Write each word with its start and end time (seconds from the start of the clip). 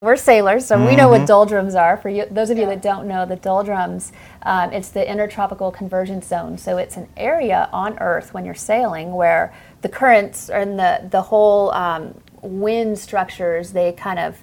We're 0.00 0.14
sailors, 0.14 0.64
so 0.64 0.86
we 0.86 0.94
know 0.94 1.08
what 1.08 1.26
doldrums 1.26 1.74
are. 1.74 1.96
For 1.96 2.08
you, 2.08 2.24
those 2.30 2.50
of 2.50 2.56
you 2.56 2.66
that 2.66 2.80
don't 2.80 3.08
know, 3.08 3.26
the 3.26 3.34
doldrums, 3.34 4.12
um, 4.42 4.72
it's 4.72 4.90
the 4.90 5.04
intertropical 5.10 5.72
convergence 5.72 6.28
zone. 6.28 6.56
So 6.56 6.76
it's 6.76 6.96
an 6.96 7.08
area 7.16 7.68
on 7.72 7.98
Earth 7.98 8.32
when 8.32 8.44
you're 8.44 8.54
sailing 8.54 9.12
where 9.16 9.52
the 9.82 9.88
currents 9.88 10.50
and 10.50 10.78
the 10.78 11.08
the 11.10 11.22
whole 11.22 11.72
um, 11.72 12.14
wind 12.42 12.96
structures 12.96 13.72
they 13.72 13.90
kind 13.90 14.20
of 14.20 14.36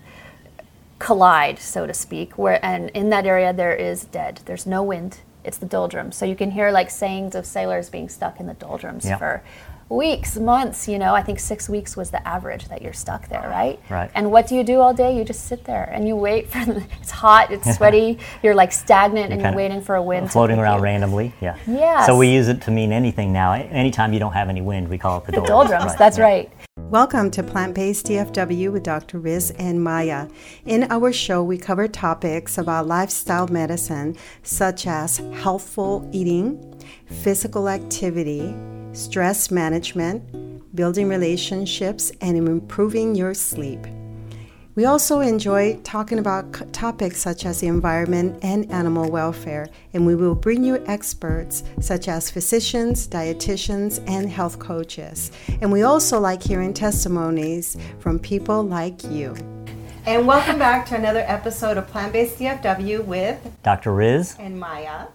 collide, 0.99 1.57
so 1.57 1.87
to 1.87 1.93
speak. 1.93 2.37
Where 2.37 2.59
and 2.61 2.89
in 2.89 3.09
that 3.11 3.25
area 3.25 3.53
there 3.53 3.73
is 3.73 4.03
dead. 4.03 4.41
There's 4.43 4.65
no 4.65 4.83
wind. 4.83 5.19
It's 5.45 5.57
the 5.57 5.65
doldrums. 5.67 6.17
So 6.17 6.25
you 6.25 6.35
can 6.35 6.51
hear 6.51 6.69
like 6.69 6.89
sayings 6.89 7.33
of 7.33 7.45
sailors 7.45 7.89
being 7.89 8.09
stuck 8.09 8.41
in 8.41 8.47
the 8.47 8.55
doldrums 8.55 9.05
Yeah. 9.05 9.15
for 9.17 9.41
weeks, 9.89 10.37
months. 10.37 10.87
You 10.87 10.97
know, 10.99 11.13
I 11.13 11.21
think 11.21 11.39
six 11.39 11.69
weeks 11.69 11.95
was 11.95 12.11
the 12.11 12.25
average 12.27 12.67
that 12.69 12.81
you're 12.81 12.93
stuck 12.93 13.27
there, 13.29 13.47
right? 13.49 13.79
Right. 13.89 14.09
And 14.15 14.31
what 14.31 14.47
do 14.47 14.55
you 14.55 14.63
do 14.63 14.79
all 14.79 14.93
day? 14.93 15.15
You 15.17 15.23
just 15.23 15.45
sit 15.47 15.63
there 15.63 15.89
and 15.93 16.07
you 16.07 16.15
wait 16.15 16.49
for. 16.49 16.65
The, 16.65 16.83
it's 17.01 17.11
hot. 17.11 17.51
It's 17.51 17.75
sweaty. 17.77 18.19
You're 18.43 18.55
like 18.55 18.71
stagnant, 18.71 19.31
and 19.31 19.41
you're 19.41 19.53
waiting 19.55 19.81
for 19.81 19.95
a 19.95 20.03
wind. 20.03 20.31
floating 20.31 20.59
around 20.59 20.79
you. 20.79 20.83
randomly. 20.83 21.33
Yeah. 21.41 21.57
Yeah. 21.67 22.05
So 22.05 22.17
we 22.17 22.29
use 22.29 22.47
it 22.47 22.61
to 22.63 22.71
mean 22.71 22.91
anything 22.91 23.31
now. 23.31 23.53
Anytime 23.53 24.13
you 24.13 24.19
don't 24.19 24.33
have 24.33 24.49
any 24.49 24.61
wind, 24.61 24.87
we 24.89 24.97
call 24.97 25.19
it 25.19 25.25
the 25.25 25.31
doldrums. 25.33 25.49
Doldrums. 25.49 25.85
Right, 25.91 25.97
That's 25.99 26.17
yeah. 26.17 26.23
right. 26.23 26.51
Welcome 26.91 27.31
to 27.31 27.41
Plant 27.41 27.73
Based 27.73 28.05
DFW 28.05 28.71
with 28.71 28.83
Dr. 28.83 29.17
Riz 29.17 29.49
and 29.57 29.83
Maya. 29.83 30.27
In 30.67 30.83
our 30.91 31.11
show, 31.11 31.43
we 31.43 31.57
cover 31.57 31.87
topics 31.87 32.59
about 32.59 32.85
lifestyle 32.85 33.47
medicine 33.47 34.15
such 34.43 34.85
as 34.85 35.17
healthful 35.33 36.07
eating, 36.13 36.79
physical 37.07 37.69
activity, 37.69 38.55
stress 38.93 39.49
management, 39.49 40.75
building 40.75 41.09
relationships, 41.09 42.11
and 42.21 42.37
improving 42.37 43.15
your 43.15 43.33
sleep. 43.33 43.79
We 44.75 44.83
also 44.83 45.21
enjoy 45.21 45.79
talking 45.83 46.19
about 46.19 46.53
c- 46.53 46.65
topics 46.73 47.21
such 47.21 47.45
as 47.45 47.61
the 47.61 47.67
environment 47.67 48.39
and 48.41 48.69
animal 48.69 49.09
welfare, 49.09 49.69
and 49.93 50.05
we 50.05 50.15
will 50.15 50.35
bring 50.35 50.65
you 50.65 50.83
experts 50.85 51.63
such 51.79 52.09
as 52.09 52.29
physicians, 52.29 53.07
dietitians, 53.07 54.03
and 54.05 54.29
health 54.29 54.59
coaches. 54.59 55.31
And 55.61 55.71
we 55.71 55.83
also 55.83 56.19
like 56.19 56.43
hearing 56.43 56.73
testimonies 56.73 57.77
from 57.99 58.19
people 58.19 58.63
like 58.63 59.01
you. 59.05 59.33
And 60.05 60.27
welcome 60.27 60.59
back 60.59 60.85
to 60.87 60.95
another 60.95 61.23
episode 61.25 61.77
of 61.77 61.87
Plant 61.87 62.11
Based 62.11 62.37
DFW 62.37 63.05
with 63.05 63.39
Dr. 63.63 63.93
Riz. 63.93 64.35
and 64.39 64.59
Maya. 64.59 65.07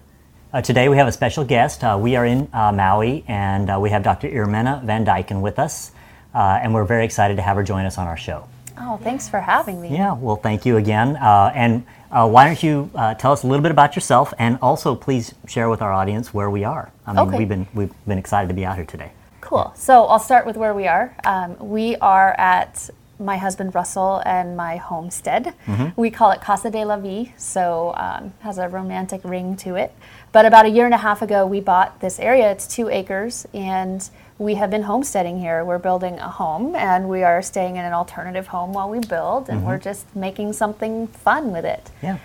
Uh, 0.55 0.62
today 0.62 0.89
we 0.89 0.97
have 0.97 1.06
a 1.06 1.12
special 1.12 1.45
guest. 1.45 1.84
Uh, 1.84 1.98
we 2.00 2.17
are 2.17 2.24
in 2.24 2.48
uh, 2.55 2.72
Maui 2.72 3.24
and 3.28 3.69
uh, 3.69 3.78
we 3.78 3.91
have 3.91 4.02
Dr. 4.02 4.28
Irmena 4.28 4.80
Van 4.86 5.05
Dyken 5.05 5.42
with 5.42 5.58
us. 5.58 5.92
Uh, 6.34 6.58
and 6.62 6.72
we're 6.72 6.86
very 6.86 7.05
excited 7.05 7.36
to 7.36 7.42
have 7.42 7.58
her 7.58 7.62
join 7.62 7.84
us 7.84 7.98
on 7.98 8.06
our 8.06 8.17
show. 8.17 8.48
Oh, 8.83 8.98
thanks 9.03 9.28
for 9.28 9.41
having 9.41 9.81
me. 9.81 9.91
Yeah, 9.91 10.14
well, 10.14 10.36
thank 10.36 10.64
you 10.64 10.77
again. 10.78 11.17
Uh, 11.17 11.53
and 11.55 11.84
uh, 12.11 12.28
why 12.28 12.47
don't 12.47 12.62
you 12.62 12.91
uh, 12.95 13.14
tell 13.14 13.33
us 13.33 13.42
a 13.42 13.47
little 13.47 13.62
bit 13.62 13.70
about 13.70 13.95
yourself 13.95 14.33
and 14.39 14.59
also 14.62 14.95
please 14.95 15.34
share 15.47 15.69
with 15.69 15.83
our 15.83 15.92
audience 15.92 16.33
where 16.33 16.50
we 16.50 16.64
are. 16.64 16.91
I 17.06 17.12
mean, 17.12 17.28
Okay. 17.28 17.39
we've, 17.39 17.48
been, 17.48 17.67
we've 17.75 17.92
been 18.06 18.19
excited 18.19 18.48
to 18.48 18.55
be 18.55 18.64
out 18.64 18.77
here 18.77 18.86
today. 18.86 19.12
Cool. 19.41 19.73
So 19.77 20.05
I'll 20.06 20.19
start 20.19 20.47
with 20.47 20.56
where 20.56 20.75
we 20.75 20.86
are. 20.86 21.14
Um, 21.25 21.56
we 21.58 21.97
are 21.97 22.33
at 22.39 22.89
my 23.19 23.36
husband 23.36 23.75
Russell 23.75 24.23
and 24.25 24.56
my 24.56 24.77
homestead. 24.77 25.53
We 25.97 26.11
call 26.11 26.31
it 26.31 26.41
Casa 26.41 26.70
de 26.70 26.84
la 26.86 26.97
Vie, 26.97 27.34
so 27.36 27.92
um, 27.97 28.33
has 28.41 28.56
a 28.56 28.67
romantic 28.69 29.20
ring 29.25 29.56
to 29.58 29.75
it. 29.75 29.95
But 30.33 30.47
about 30.47 30.64
a 30.64 30.70
year 30.70 30.86
and 30.86 30.95
a 30.95 30.98
half 30.98 31.20
ago, 31.20 31.47
we 31.47 31.61
bought 31.61 32.01
this 32.01 32.19
area. 32.19 32.51
It's 32.51 32.67
two 32.67 32.89
acres, 32.89 33.47
and 33.53 34.08
we 34.41 34.55
have 34.55 34.70
been 34.70 34.83
homesteading 34.83 35.38
here. 35.38 35.66
We're 35.66 35.78
building 35.78 36.19
a 36.19 36.28
home, 36.30 36.74
and 36.74 37.10
we 37.10 37.22
are 37.22 37.42
staying 37.42 37.77
in 37.77 37.84
an 37.84 37.92
alternative 37.92 38.46
home 38.46 38.72
while 38.72 38.88
we 38.88 38.98
build, 39.00 39.50
and 39.50 39.66
we're 39.66 39.78
just 39.78 40.16
making 40.16 40.55
something 40.55 41.08
fun 41.08 41.52
with 41.52 41.66
it. 41.66 41.91
Yeah. 42.02 42.16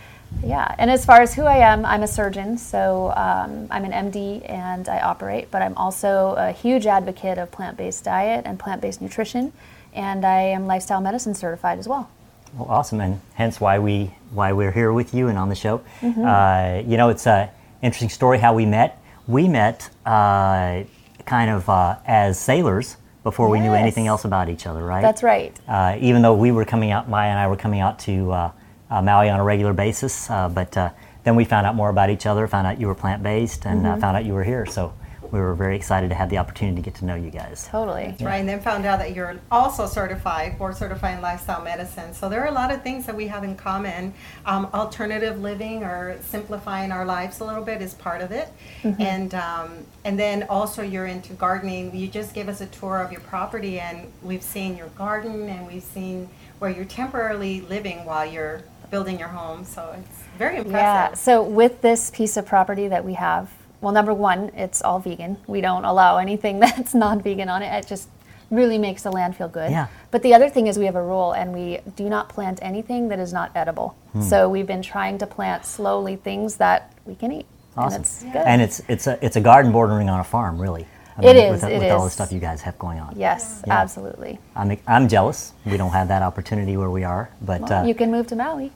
Yeah, 0.42 0.74
and 0.78 0.90
as 0.90 1.06
far 1.06 1.22
as 1.22 1.34
who 1.34 1.44
I 1.44 1.58
am, 1.58 1.86
I'm 1.86 2.04
a 2.04 2.08
surgeon, 2.08 2.58
so 2.58 3.14
um, 3.18 3.68
I'm 3.70 3.84
an 3.84 3.92
MD 4.12 4.50
and 4.50 4.88
I 4.88 5.00
operate, 5.00 5.52
but 5.52 5.62
I'm 5.62 5.76
also 5.76 6.36
a 6.38 6.52
huge 6.52 6.88
advocate 6.88 7.38
of 7.38 7.52
plant 7.52 7.78
based 7.78 8.06
diet 8.06 8.44
and 8.46 8.58
plant 8.58 8.82
based 8.82 9.02
nutrition, 9.02 9.52
and 9.94 10.26
I 10.26 10.42
am 10.42 10.68
lifestyle 10.68 11.02
medicine 11.02 11.36
certified 11.36 11.80
as 11.80 11.88
well. 11.88 12.10
Well, 12.58 12.68
awesome, 12.70 13.02
and 13.02 13.22
hence 13.36 13.62
why 13.62 13.80
we 13.80 14.12
why 14.32 14.52
we're 14.54 14.72
here 14.72 14.92
with 14.92 15.14
you 15.14 15.28
and 15.28 15.38
on 15.38 15.50
the 15.50 15.56
show. 15.56 15.82
Mm-hmm. 16.02 16.26
Uh, 16.26 16.90
you 16.90 16.98
know, 16.98 17.10
it's 17.10 17.28
a 17.28 17.52
interesting 17.82 18.10
story 18.10 18.40
how 18.40 18.54
we 18.54 18.66
met. 18.66 19.02
We 19.28 19.48
met 19.48 19.90
uh, 20.06 20.84
kind 21.26 21.50
of 21.52 21.68
uh, 21.70 21.98
as 22.06 22.40
sailors 22.40 22.98
before 23.24 23.50
we 23.50 23.60
knew 23.60 23.74
anything 23.74 24.06
else 24.08 24.24
about 24.26 24.50
each 24.50 24.68
other, 24.68 24.84
right? 24.84 25.02
That's 25.02 25.24
right. 25.24 25.58
Uh, 25.68 25.98
even 26.00 26.22
though 26.22 26.36
we 26.36 26.52
were 26.52 26.66
coming 26.66 26.92
out, 26.92 27.10
Maya 27.10 27.30
and 27.30 27.40
I 27.40 27.48
were 27.48 27.56
coming 27.56 27.80
out 27.80 27.98
to 28.00 28.32
uh, 28.32 28.52
uh, 28.92 29.02
Maui 29.02 29.30
on 29.30 29.40
a 29.40 29.44
regular 29.44 29.74
basis, 29.74 30.30
uh, 30.30 30.48
but 30.48 30.78
uh, 30.78 30.90
then 31.24 31.36
we 31.36 31.44
found 31.44 31.66
out 31.66 31.74
more 31.76 31.90
about 31.90 32.12
each 32.12 32.28
other. 32.28 32.48
Found 32.48 32.68
out 32.68 32.80
you 32.80 32.86
were 32.88 32.94
plant 32.96 33.24
based, 33.24 33.66
and 33.66 33.82
Mm-hmm. 33.84 33.98
uh, 33.98 33.98
found 33.98 34.16
out 34.18 34.26
you 34.26 34.34
were 34.34 34.44
here. 34.44 34.68
So 34.68 34.94
we 35.36 35.42
were 35.42 35.54
very 35.54 35.76
excited 35.76 36.10
to 36.10 36.16
have 36.16 36.30
the 36.30 36.38
opportunity 36.38 36.78
to 36.78 36.82
get 36.82 36.96
to 36.96 37.06
know 37.06 37.16
you 37.16 37.30
guys. 37.30 37.68
Totally. 37.70 38.16
Right, 38.22 38.38
and 38.38 38.48
then 38.48 38.62
found 38.62 38.86
out 38.86 39.00
that 39.00 39.14
you're 39.14 39.40
also 39.52 39.86
certified, 39.86 40.58
board 40.58 40.76
certified 40.78 41.18
in 41.18 41.22
lifestyle 41.22 41.62
medicine. 41.62 42.14
So 42.14 42.30
there 42.30 42.42
are 42.42 42.48
a 42.48 42.54
lot 42.54 42.72
of 42.72 42.82
things 42.82 43.06
that 43.06 43.16
we 43.16 43.28
have 43.28 43.44
in 43.44 43.56
common. 43.56 44.14
Um, 44.46 44.68
alternative 44.74 45.42
living 45.42 45.84
or 45.84 46.18
simplifying 46.22 46.92
our 46.92 47.06
lives 47.06 47.42
a 47.42 47.44
little 47.44 47.64
bit 47.64 47.82
is 47.82 47.94
part 47.94 48.22
of 48.22 48.32
it, 48.32 48.48
and 49.00 49.36
um, 49.36 49.86
and 50.06 50.18
then 50.18 50.44
also 50.44 50.82
you're 50.82 51.08
into 51.08 51.34
gardening. 51.34 51.96
You 51.96 52.08
just 52.08 52.34
gave 52.34 52.48
us 52.48 52.62
a 52.62 52.68
tour 52.68 53.02
of 53.02 53.12
your 53.12 53.22
property, 53.22 53.80
and 53.80 54.12
we've 54.24 54.44
seen 54.44 54.78
your 54.78 54.90
garden, 54.90 55.50
and 55.50 55.68
we've 55.68 55.84
seen 55.84 56.30
where 56.60 56.72
you're 56.72 56.86
temporarily 56.86 57.62
living 57.62 58.06
while 58.06 58.26
you're 58.26 58.64
building 58.90 59.20
your 59.20 59.28
home. 59.28 59.66
So 59.66 59.94
it's 60.00 60.24
very 60.38 60.58
impressive. 60.58 60.76
Yeah, 60.76 61.14
so 61.16 61.44
with 61.44 61.82
this 61.82 62.10
piece 62.12 62.38
of 62.38 62.46
property 62.46 62.88
that 62.88 63.04
we 63.04 63.16
have, 63.16 63.52
well, 63.86 63.94
number 63.94 64.16
one, 64.16 64.50
it's 64.56 64.82
all 64.82 64.98
vegan. 64.98 65.38
We 65.46 65.62
don't 65.62 65.86
allow 65.86 66.18
anything 66.18 66.60
that's 66.66 66.96
non 66.96 67.22
vegan 67.22 67.50
on 67.50 67.62
it. 67.62 67.72
It 67.72 67.88
just 67.88 68.10
really 68.50 68.80
makes 68.80 69.04
the 69.04 69.12
land 69.12 69.38
feel 69.38 69.48
good. 69.48 69.70
Yeah. 69.70 69.88
But 70.10 70.24
the 70.24 70.34
other 70.34 70.50
thing 70.50 70.66
is 70.66 70.80
we 70.80 70.86
have 70.86 70.96
a 70.96 71.04
rule 71.04 71.34
and 71.34 71.54
we 71.54 71.80
do 71.96 72.10
not 72.10 72.28
plant 72.28 72.58
anything 72.64 73.10
that 73.10 73.20
is 73.20 73.32
not 73.32 73.52
edible. 73.54 73.96
Hmm. 74.14 74.24
So 74.24 74.50
we've 74.50 74.66
been 74.66 74.82
trying 74.82 75.20
to 75.20 75.28
plant 75.28 75.68
slowly 75.68 76.16
things 76.16 76.58
that 76.58 76.94
we 77.06 77.14
can 77.14 77.32
eat. 77.32 77.46
Awesome. 77.78 77.94
And 77.94 78.02
it's 78.04 78.24
good. 78.24 78.36
And 78.38 78.62
it's 78.64 78.82
it's 78.88 79.06
a 79.06 79.24
it's 79.24 79.36
a 79.36 79.42
garden 79.42 79.72
bordering 79.72 80.10
on 80.10 80.20
a 80.20 80.24
farm, 80.24 80.60
really. 80.60 80.88
I 81.18 81.28
It 81.28 81.36
is, 81.38 81.62
With, 81.62 81.72
it 81.72 81.80
with 81.80 81.92
all 81.92 82.04
the 82.04 82.10
stuff 82.10 82.32
you 82.32 82.40
guys 82.40 82.62
have 82.64 82.78
going 82.78 83.00
on. 83.00 83.14
yes, 83.16 83.64
Yeah. 83.66 83.80
absolutely. 83.80 84.38
I'm, 84.56 84.78
I'm 84.86 85.08
jealous. 85.08 85.54
We 85.66 85.78
don't 85.78 85.92
have 85.92 86.10
that 86.10 86.22
opportunity 86.22 86.76
where 86.76 86.90
we 86.90 87.06
are, 87.06 87.30
but 87.42 87.72
uh, 87.72 87.84
you 87.88 87.96
can 87.96 88.12
move 88.12 88.28
to 88.28 88.36
Maui. 88.36 88.72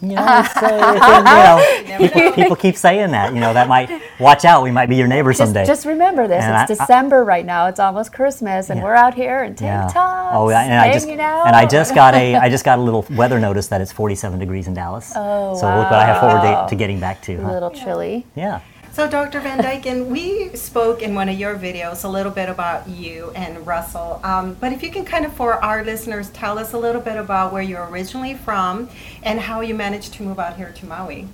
you 0.00 0.14
know, 0.14 0.40
it's, 0.40 0.56
uh, 0.56 1.92
you 1.92 1.98
know 1.98 2.08
people, 2.08 2.32
people 2.32 2.56
keep 2.56 2.76
saying 2.76 3.10
that. 3.10 3.34
You 3.34 3.40
know, 3.40 3.52
that 3.52 3.68
might 3.68 3.90
watch 4.22 4.44
out. 4.44 4.62
We 4.62 4.70
might 4.70 4.88
be 4.88 4.96
your 4.96 5.08
neighbor 5.08 5.32
someday. 5.32 5.64
just 5.66 5.84
remember 5.84 6.26
this. 6.26 6.42
And 6.44 6.70
it's 6.70 6.80
I- 6.80 6.84
I- 6.84 6.86
December 6.86 7.24
right 7.24 7.44
now. 7.44 7.66
It's 7.66 7.80
almost 7.80 8.12
Christmas, 8.12 8.70
and 8.70 8.78
Yeah. 8.78 8.84
we're 8.84 8.94
out 8.94 9.14
here 9.14 9.42
in 9.42 9.54
tank 9.54 9.88
yeah. 9.88 9.92
tops, 9.92 10.30
Oh, 10.34 10.48
yeah, 10.50 10.62
and 10.62 10.74
I 10.74 10.92
just 10.92 11.06
hanging 11.06 11.20
out. 11.20 11.46
and 11.46 11.56
I 11.56 11.66
just 11.66 11.94
got 11.94 12.14
a 12.14 12.36
I 12.36 12.48
just 12.56 12.64
got 12.64 12.78
a 12.78 12.82
little 12.82 13.04
weather 13.10 13.38
notice 13.38 13.66
that 13.68 13.80
it's 13.80 13.92
47 13.92 14.38
degrees 14.38 14.66
in 14.68 14.74
Dallas. 14.74 15.12
Oh, 15.14 15.54
so 15.56 15.66
look 15.66 15.90
what 15.90 15.98
I 16.00 16.06
have 16.06 16.20
forward 16.20 16.42
wow. 16.42 16.64
to, 16.64 16.70
to 16.70 16.76
getting 16.76 17.00
back 17.00 17.20
to. 17.22 17.34
a 17.34 17.50
little 17.52 17.70
chilly. 17.70 18.26
Yeah. 18.34 18.60
So, 18.92 19.08
Dr. 19.08 19.40
Van 19.40 19.58
Dyken, 19.58 20.08
we 20.08 20.54
spoke 20.54 21.00
in 21.00 21.14
one 21.14 21.30
of 21.30 21.38
your 21.38 21.54
videos 21.56 22.04
a 22.04 22.08
little 22.08 22.30
bit 22.30 22.50
about 22.50 22.86
you 22.90 23.32
and 23.34 23.66
Russell. 23.66 24.20
Um, 24.22 24.52
but 24.60 24.70
if 24.74 24.82
you 24.82 24.90
can 24.90 25.06
kind 25.06 25.24
of, 25.24 25.32
for 25.32 25.54
our 25.64 25.82
listeners, 25.82 26.28
tell 26.28 26.58
us 26.58 26.74
a 26.74 26.78
little 26.78 27.00
bit 27.00 27.16
about 27.16 27.54
where 27.54 27.62
you're 27.62 27.86
originally 27.88 28.34
from 28.34 28.90
and 29.22 29.40
how 29.40 29.62
you 29.62 29.74
managed 29.74 30.12
to 30.14 30.22
move 30.22 30.38
out 30.38 30.58
here 30.58 30.72
to 30.72 30.84
Maui. 30.84 31.26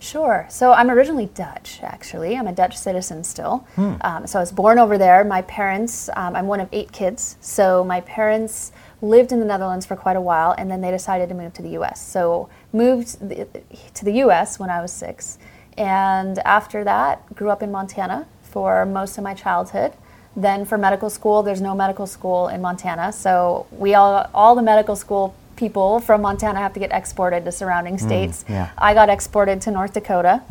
Sure. 0.00 0.46
So 0.48 0.72
I'm 0.72 0.90
originally 0.90 1.26
Dutch, 1.26 1.80
actually. 1.82 2.36
I'm 2.36 2.46
a 2.46 2.52
Dutch 2.52 2.76
citizen 2.76 3.22
still. 3.22 3.66
Um, 4.00 4.26
so 4.26 4.38
I 4.38 4.42
was 4.42 4.50
born 4.50 4.78
over 4.78 4.96
there. 4.96 5.22
My 5.24 5.42
parents, 5.42 6.08
um, 6.16 6.34
I'm 6.34 6.46
one 6.46 6.58
of 6.58 6.68
eight 6.72 6.90
kids. 6.90 7.36
So 7.40 7.84
my 7.84 8.00
parents 8.00 8.72
lived 9.02 9.30
in 9.30 9.40
the 9.40 9.44
Netherlands 9.44 9.84
for 9.84 9.96
quite 9.96 10.16
a 10.16 10.20
while 10.20 10.54
and 10.56 10.70
then 10.70 10.80
they 10.80 10.90
decided 10.90 11.28
to 11.28 11.34
move 11.34 11.52
to 11.54 11.62
the 11.62 11.70
US. 11.80 12.00
So 12.00 12.48
moved 12.72 13.18
to 13.20 14.04
the 14.04 14.12
US 14.24 14.58
when 14.58 14.70
I 14.70 14.80
was 14.80 14.90
six. 14.92 15.38
And 15.76 16.38
after 16.40 16.82
that, 16.84 17.34
grew 17.34 17.50
up 17.50 17.62
in 17.62 17.70
Montana 17.70 18.26
for 18.42 18.86
most 18.86 19.18
of 19.18 19.24
my 19.24 19.34
childhood. 19.34 19.92
Then 20.34 20.64
for 20.64 20.78
medical 20.78 21.10
school, 21.10 21.42
there's 21.42 21.60
no 21.60 21.74
medical 21.74 22.06
school 22.06 22.48
in 22.48 22.60
Montana. 22.62 23.12
So 23.12 23.66
we 23.70 23.94
all, 23.94 24.30
all 24.34 24.54
the 24.54 24.62
medical 24.62 24.96
school 24.96 25.34
people 25.56 26.00
from 26.00 26.22
Montana 26.22 26.58
have 26.58 26.72
to 26.74 26.80
get 26.80 26.90
exported 26.92 27.44
to 27.44 27.52
surrounding 27.52 27.98
states. 27.98 28.44
yeah. 28.48 28.70
I 28.78 28.94
got 28.94 29.08
exported 29.10 29.60
to 29.62 29.70
North 29.70 29.92
Dakota. 29.92 30.42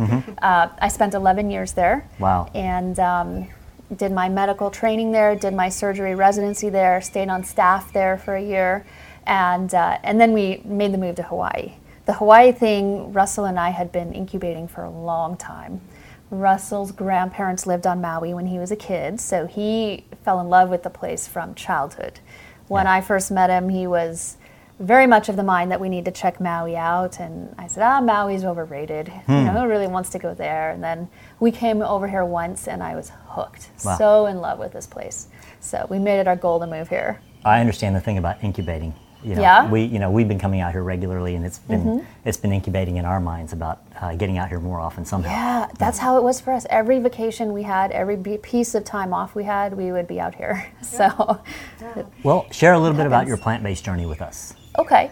Uh, 0.42 0.68
I 0.80 0.88
spent 0.88 1.14
11 1.14 1.50
years 1.50 1.74
there. 1.74 2.08
Wow. 2.20 2.50
And 2.54 3.00
um, 3.00 3.48
did 3.96 4.12
my 4.12 4.30
medical 4.30 4.70
training 4.70 5.12
there, 5.12 5.36
did 5.36 5.54
my 5.54 5.70
surgery 5.70 6.14
residency 6.16 6.70
there, 6.70 7.02
stayed 7.02 7.30
on 7.30 7.44
staff 7.44 7.92
there 7.92 8.18
for 8.20 8.36
a 8.36 8.42
year, 8.44 8.86
and 9.26 9.74
uh, 9.74 9.98
and 10.04 10.20
then 10.22 10.32
we 10.34 10.62
made 10.64 10.94
the 10.94 10.98
move 10.98 11.16
to 11.16 11.24
Hawaii. 11.24 11.74
The 12.06 12.14
Hawaii 12.14 12.52
thing, 12.52 13.14
Russell 13.14 13.46
and 13.46 13.60
I 13.60 13.70
had 13.70 13.92
been 13.92 14.14
incubating 14.14 14.68
for 14.68 14.84
a 14.84 14.90
long 14.92 15.38
time. 15.38 15.82
Russell's 16.32 16.92
grandparents 16.92 17.66
lived 17.66 17.88
on 17.88 18.00
Maui 18.02 18.34
when 18.36 18.46
he 18.48 18.60
was 18.60 18.70
a 18.72 18.76
kid, 18.76 19.20
so 19.20 19.48
he 19.48 20.06
fell 20.24 20.40
in 20.40 20.48
love 20.50 20.70
with 20.70 20.84
the 20.84 20.90
place 20.92 21.28
from 21.28 21.56
childhood. 21.56 22.20
When 22.68 22.86
Yeah. 22.86 22.94
I 22.94 23.02
first 23.02 23.32
met 23.32 23.50
him, 23.50 23.70
he 23.70 23.88
was 23.88 24.38
very 24.80 25.06
much 25.06 25.28
of 25.30 25.36
the 25.36 25.44
mind 25.44 25.72
that 25.72 25.80
we 25.80 25.90
need 25.90 26.06
to 26.06 26.12
check 26.12 26.40
Maui 26.40 26.76
out. 26.76 27.20
And 27.20 27.54
I 27.58 27.68
said, 27.68 27.84
ah, 27.84 28.00
Maui's 28.02 28.44
overrated. 28.46 29.10
Hmm. 29.10 29.32
You 29.32 29.44
know, 29.46 29.52
who 29.62 29.68
really 29.68 29.88
wants 29.88 30.10
to 30.12 30.20
go 30.20 30.34
there? 30.34 30.72
And 30.72 30.84
then 30.84 31.10
we 31.40 31.52
came 31.52 31.82
over 31.82 32.08
here 32.08 32.26
once 32.26 32.68
and 32.68 32.82
I 32.82 32.96
was 32.96 33.12
hooked, 33.28 33.70
Wow. 33.84 33.98
so 33.98 34.26
in 34.26 34.40
love 34.40 34.58
with 34.60 34.72
this 34.74 34.88
place. 34.88 35.28
So 35.60 35.86
we 35.90 36.00
made 36.00 36.20
it 36.20 36.28
our 36.28 36.36
goal 36.38 36.60
to 36.62 36.68
move 36.68 36.88
here. 36.90 37.22
I 37.44 37.60
understand 37.60 37.96
the 37.96 38.00
thing 38.02 38.18
about 38.18 38.44
incubating. 38.44 38.94
You 39.22 39.36
know, 39.36 39.42
Yeah? 39.42 39.64
Mm-hmm. 39.64 39.72
We, 39.72 39.84
you 39.84 40.00
know, 40.00 40.10
we've 40.12 40.30
been 40.30 40.40
coming 40.40 40.62
out 40.62 40.72
here 40.72 40.82
regularly, 40.84 41.36
and 41.36 41.46
it's 41.46 41.60
been 41.60 42.06
it's 42.24 42.38
been 42.38 42.54
incubating 42.54 42.96
in 42.96 43.04
our 43.04 43.20
minds 43.20 43.52
about 43.52 43.82
uh, 44.00 44.16
getting 44.16 44.38
out 44.38 44.48
here 44.48 44.62
more 44.62 44.80
often 44.80 45.04
somehow. 45.04 45.30
Yeah, 45.30 45.68
that's 45.78 45.98
how 45.98 46.16
it 46.18 46.24
was 46.24 46.40
for 46.40 46.54
us. 46.54 46.66
Every 46.70 47.00
vacation 47.00 47.52
we 47.52 47.64
had, 47.64 47.92
every 47.92 48.16
piece 48.38 48.76
of 48.76 48.86
time 48.86 49.14
off 49.14 49.36
we 49.36 49.44
had, 49.44 49.76
we 49.76 49.92
would 49.92 50.08
be 50.08 50.22
out 50.22 50.36
here. 50.36 50.72
So, 50.82 51.42
Well, 52.24 52.50
share 52.52 52.74
a 52.74 52.80
little 52.80 52.96
bit 52.96 53.06
about 53.08 53.28
your 53.28 53.38
plant-based 53.38 53.84
journey 53.84 54.06
with 54.06 54.22
us. 54.22 54.54
Okay. 54.80 55.12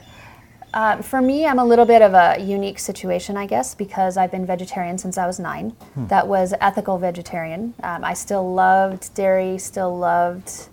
Um, 0.73 1.01
for 1.01 1.21
me, 1.21 1.45
I'm 1.45 1.59
a 1.59 1.65
little 1.65 1.85
bit 1.85 2.01
of 2.01 2.13
a 2.13 2.39
unique 2.39 2.77
situation, 2.77 3.37
I 3.37 3.45
guess, 3.45 3.73
because 3.73 4.17
I've 4.17 4.31
been 4.31 4.45
vegetarian 4.45 4.97
since 4.97 5.17
I 5.17 5.25
was 5.25 5.39
nine. 5.39 5.75
That 5.95 6.27
was 6.27 6.53
ethical 6.59 6.97
vegetarian. 6.97 7.73
Um, 7.83 8.03
I 8.03 8.13
still 8.13 8.53
loved 8.53 9.13
dairy, 9.15 9.57
still 9.57 9.97
loved 9.97 10.67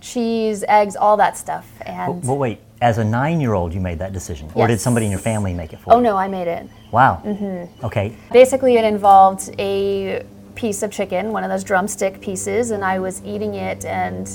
cheese, 0.00 0.64
eggs, 0.68 0.96
all 0.96 1.16
that 1.16 1.36
stuff. 1.36 1.70
And 1.82 2.24
Well, 2.24 2.38
wait. 2.38 2.60
As 2.80 2.98
a 2.98 3.04
nine-year-old, 3.04 3.72
you 3.72 3.80
made 3.80 4.00
that 4.00 4.12
decision, 4.12 4.50
or 4.54 4.66
did 4.66 4.80
somebody 4.80 5.06
in 5.06 5.12
your 5.12 5.20
family 5.20 5.54
make 5.54 5.72
it 5.72 5.78
for 5.78 5.92
oh 5.92 5.94
you? 5.94 6.00
Oh 6.00 6.10
no, 6.10 6.16
I 6.16 6.26
made 6.26 6.48
it. 6.48 6.66
Wow. 6.90 7.22
Mm-hmm. 7.24 7.86
Okay. 7.86 8.16
Basically, 8.32 8.74
it 8.74 8.84
involved 8.84 9.54
a 9.60 10.24
piece 10.56 10.82
of 10.82 10.90
chicken, 10.90 11.30
one 11.30 11.44
of 11.44 11.50
those 11.50 11.62
drumstick 11.62 12.20
pieces, 12.20 12.72
and 12.72 12.84
I 12.84 12.98
was 12.98 13.22
eating 13.24 13.54
it, 13.54 13.84
and 13.84 14.28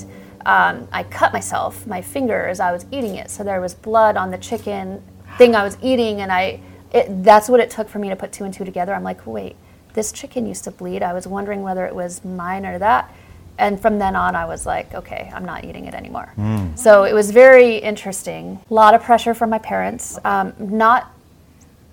um, 0.48 0.88
I 0.92 1.04
cut 1.04 1.32
myself, 1.34 1.86
my 1.86 2.02
finger, 2.02 2.48
as 2.48 2.60
I 2.60 2.72
was 2.72 2.86
eating 2.90 3.16
it. 3.16 3.30
So 3.30 3.44
there 3.44 3.62
was 3.62 3.76
blood 3.76 4.18
on 4.18 4.32
the 4.32 4.38
chicken 4.40 5.04
thing 5.38 5.56
I 5.56 5.64
was 5.64 5.78
eating, 5.84 6.22
and 6.22 6.32
I. 6.32 6.62
It, 6.94 7.22
that's 7.22 7.50
what 7.50 7.60
it 7.60 7.70
took 7.70 7.90
for 7.90 8.00
me 8.00 8.08
to 8.08 8.16
put 8.16 8.32
two 8.32 8.46
and 8.46 8.54
two 8.54 8.64
together. 8.64 8.94
I'm 8.96 9.04
like, 9.04 9.28
wait, 9.28 9.58
this 9.94 10.14
chicken 10.14 10.46
used 10.46 10.64
to 10.64 10.72
bleed. 10.72 11.04
I 11.04 11.12
was 11.12 11.28
wondering 11.28 11.62
whether 11.62 11.86
it 11.86 11.94
was 11.94 12.24
mine 12.24 12.66
or 12.66 12.80
that. 12.80 13.14
And 13.58 13.78
from 13.78 14.00
then 14.00 14.16
on, 14.16 14.36
I 14.38 14.46
was 14.46 14.66
like, 14.66 14.94
okay, 14.94 15.30
I'm 15.34 15.44
not 15.44 15.66
eating 15.66 15.86
it 15.86 15.94
anymore. 15.94 16.32
So 16.76 17.04
it 17.04 17.14
was 17.14 17.32
very 17.32 17.76
interesting. 17.76 18.60
A 18.70 18.74
lot 18.74 18.94
of 18.94 19.04
pressure 19.04 19.34
from 19.34 19.50
my 19.50 19.58
parents. 19.58 20.18
Um, 20.24 20.54
not 20.60 21.12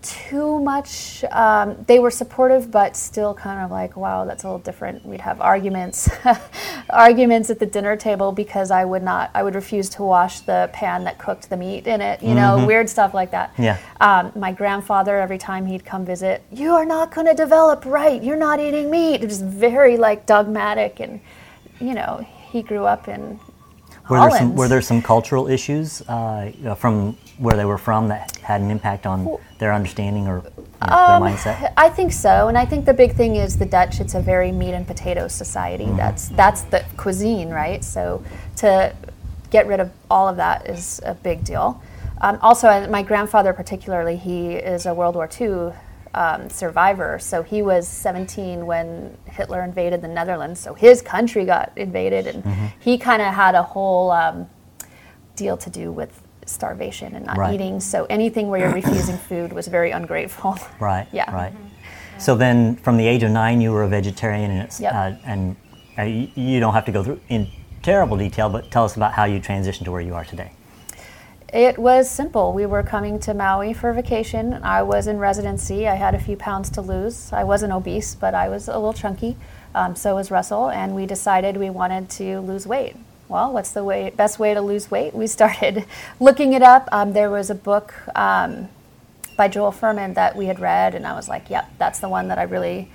too 0.05 0.61
much. 0.61 1.25
Um, 1.31 1.83
they 1.87 1.99
were 1.99 2.11
supportive, 2.11 2.71
but 2.71 2.97
still 2.97 3.35
kind 3.35 3.65
of 3.65 3.71
like, 3.71 3.97
wow, 3.97 4.25
that's 4.25 4.45
a 4.45 4.47
little 4.47 4.61
different. 4.61 5.05
We'd 5.05 5.23
have 5.23 5.41
arguments, 5.41 6.09
arguments 6.91 7.51
at 7.51 7.59
the 7.59 7.67
dinner 7.67 7.97
table 7.97 8.31
because 8.31 8.71
I 8.71 8.85
would 8.85 9.03
not, 9.03 9.31
I 9.35 9.43
would 9.43 9.55
refuse 9.55 9.89
to 9.91 10.03
wash 10.03 10.41
the 10.41 10.71
pan 10.73 11.05
that 11.05 11.19
cooked 11.19 11.49
the 11.49 11.57
meat 11.57 11.87
in 11.87 12.01
it. 12.01 12.23
You 12.23 12.35
know, 12.35 12.67
weird 12.67 12.89
stuff 12.89 13.15
like 13.15 13.31
that. 13.31 13.55
Yeah. 13.59 13.79
Um, 14.01 14.33
my 14.37 14.53
grandfather, 14.53 15.19
every 15.19 15.39
time 15.39 15.67
he'd 15.67 15.85
come 15.85 16.05
visit, 16.05 16.43
you 16.53 16.73
are 16.73 16.85
not 16.85 17.15
going 17.15 17.27
to 17.27 17.35
develop 17.35 17.85
right. 17.87 18.23
You're 18.23 18.37
not 18.37 18.61
eating 18.61 18.91
meat. 18.91 19.23
It 19.23 19.27
was 19.27 19.41
very 19.41 19.97
like 19.97 20.27
dogmatic, 20.27 21.01
and 21.01 21.21
you 21.81 21.95
know, 21.95 22.27
he 22.51 22.63
grew 22.63 22.85
up 22.85 23.09
in 23.09 23.41
Were 24.11 24.21
there 24.21 24.39
some 24.39 24.55
Were 24.55 24.69
there 24.69 24.83
some 24.83 25.01
cultural 25.01 25.49
issues 25.49 26.03
uh, 26.03 26.75
from 26.79 27.17
where 27.39 27.57
they 27.57 27.65
were 27.65 27.79
from 27.79 28.09
that 28.09 28.37
had 28.39 28.61
an 28.61 28.71
impact 28.71 29.07
on 29.07 29.39
their 29.59 29.73
understanding 29.73 30.27
or 30.29 30.37
you 30.39 30.51
know, 30.89 30.97
Um, 30.97 31.23
their 31.23 31.33
mindset? 31.33 31.73
I 31.77 31.89
think 31.89 32.13
so, 32.13 32.49
and 32.49 32.57
I 32.57 32.65
think 32.65 32.85
the 32.85 32.95
big 32.95 33.15
thing 33.15 33.37
is 33.37 33.59
the 33.59 33.67
Dutch. 33.67 34.01
It's 34.01 34.15
a 34.15 34.21
very 34.21 34.53
meat 34.53 34.75
and 34.75 34.87
potato 34.87 35.29
society. 35.29 35.89
That's 35.97 36.29
that's 36.29 36.63
the 36.63 36.85
cuisine, 36.97 37.51
right? 37.51 37.83
So 37.83 38.23
to 38.57 38.93
get 39.51 39.67
rid 39.67 39.81
of 39.81 39.91
all 40.11 40.29
of 40.29 40.37
that 40.37 40.69
is 40.69 41.01
a 41.05 41.15
big 41.15 41.45
deal. 41.45 41.83
Um, 42.21 42.39
also, 42.43 42.89
my 42.89 43.03
grandfather, 43.03 43.53
particularly, 43.53 44.17
he 44.17 44.53
is 44.55 44.87
a 44.87 44.95
World 44.95 45.15
War 45.15 45.29
II 45.41 45.73
um, 46.15 46.49
survivor. 46.49 47.19
So 47.19 47.43
he 47.43 47.61
was 47.61 47.89
17 47.89 48.65
when 48.67 49.17
Hitler 49.27 49.63
invaded 49.63 50.01
the 50.01 50.09
Netherlands. 50.09 50.61
So 50.61 50.75
his 50.75 51.03
country 51.03 51.45
got 51.45 51.73
invaded, 51.77 52.27
and 52.27 52.73
he 52.81 52.99
kind 52.99 53.21
of 53.21 53.35
had 53.35 53.55
a 53.55 53.63
whole 53.63 54.11
um, 54.11 54.49
deal 55.37 55.57
to 55.57 55.71
do 55.71 55.91
with 55.93 56.23
starvation 56.47 57.15
and 57.15 57.27
not 57.27 57.37
Right. 57.37 57.55
eating. 57.55 57.81
So 57.81 58.07
anything 58.11 58.49
where 58.49 58.61
you're 58.61 58.73
refusing 58.83 59.17
food 59.17 59.53
was 59.53 59.67
very 59.69 59.91
ungrateful. 59.91 60.57
Right. 60.81 61.07
Yeah. 61.13 61.31
Right. 61.33 61.53
So 62.19 62.35
then, 62.37 62.77
from 62.77 62.97
the 62.97 63.07
age 63.07 63.23
of 63.23 63.31
nine, 63.33 63.61
you 63.61 63.73
were 63.73 63.83
a 63.83 63.89
vegetarian, 63.89 64.51
and 64.51 64.61
it's, 64.63 64.81
Yep. 64.81 64.95
uh, 64.95 65.13
and 65.27 65.57
uh, 65.99 66.03
you 66.03 66.61
don't 66.61 66.73
have 66.75 66.85
to 66.87 66.93
go 66.93 67.03
through 67.03 67.21
in 67.29 67.49
terrible 67.83 68.17
detail, 68.17 68.49
but 68.49 68.71
tell 68.71 68.85
us 68.85 68.97
about 68.97 69.13
how 69.13 69.25
you 69.25 69.41
transitioned 69.41 69.85
to 69.85 69.91
where 69.93 70.01
you 70.01 70.15
are 70.15 70.25
today. 70.25 70.53
It 71.53 71.79
was 71.79 72.11
simple. 72.11 72.53
We 72.53 72.67
were 72.67 72.83
coming 72.83 73.19
to 73.21 73.35
Maui 73.35 73.73
for 73.75 73.93
vacation. 73.93 74.55
I 74.65 74.83
was 74.83 75.07
in 75.07 75.19
residency. 75.19 75.87
I 75.87 75.95
had 75.95 76.15
a 76.15 76.19
few 76.19 76.37
pounds 76.37 76.69
to 76.71 76.81
lose. 76.81 77.33
I 77.33 77.45
wasn't 77.45 77.73
obese, 77.73 78.15
but 78.15 78.35
I 78.35 78.49
was 78.49 78.67
a 78.69 78.73
little 78.75 78.93
chunky. 78.93 79.37
Um, 79.75 79.95
so 79.95 80.15
was 80.17 80.31
Russell, 80.31 80.71
and 80.71 80.95
we 80.95 81.07
decided 81.07 81.57
we 81.57 81.71
wanted 81.71 82.09
to 82.11 82.41
lose 82.41 82.67
weight. 82.67 82.97
Well, 83.29 83.53
what's 83.53 83.71
the 83.73 83.83
way, 83.85 84.11
best 84.11 84.39
way 84.39 84.55
to 84.55 84.61
lose 84.61 84.91
weight? 84.91 85.15
We 85.15 85.27
started 85.27 85.85
looking 86.21 86.53
it 86.53 86.63
up. 86.63 86.89
Um, 86.93 87.13
there 87.13 87.31
was 87.31 87.51
a 87.51 87.55
book 87.55 87.95
um, 88.15 88.69
by 89.37 89.49
Joel 89.49 89.73
Fuhrman 89.73 90.15
that 90.15 90.37
we 90.37 90.47
had 90.47 90.61
read, 90.61 90.95
and 90.95 91.07
I 91.07 91.15
was 91.15 91.29
like, 91.29 91.49
yep, 91.51 91.69
that's 91.79 92.01
the 92.01 92.09
one 92.09 92.29
that 92.29 92.39
I 92.39 92.43
really 92.43 92.91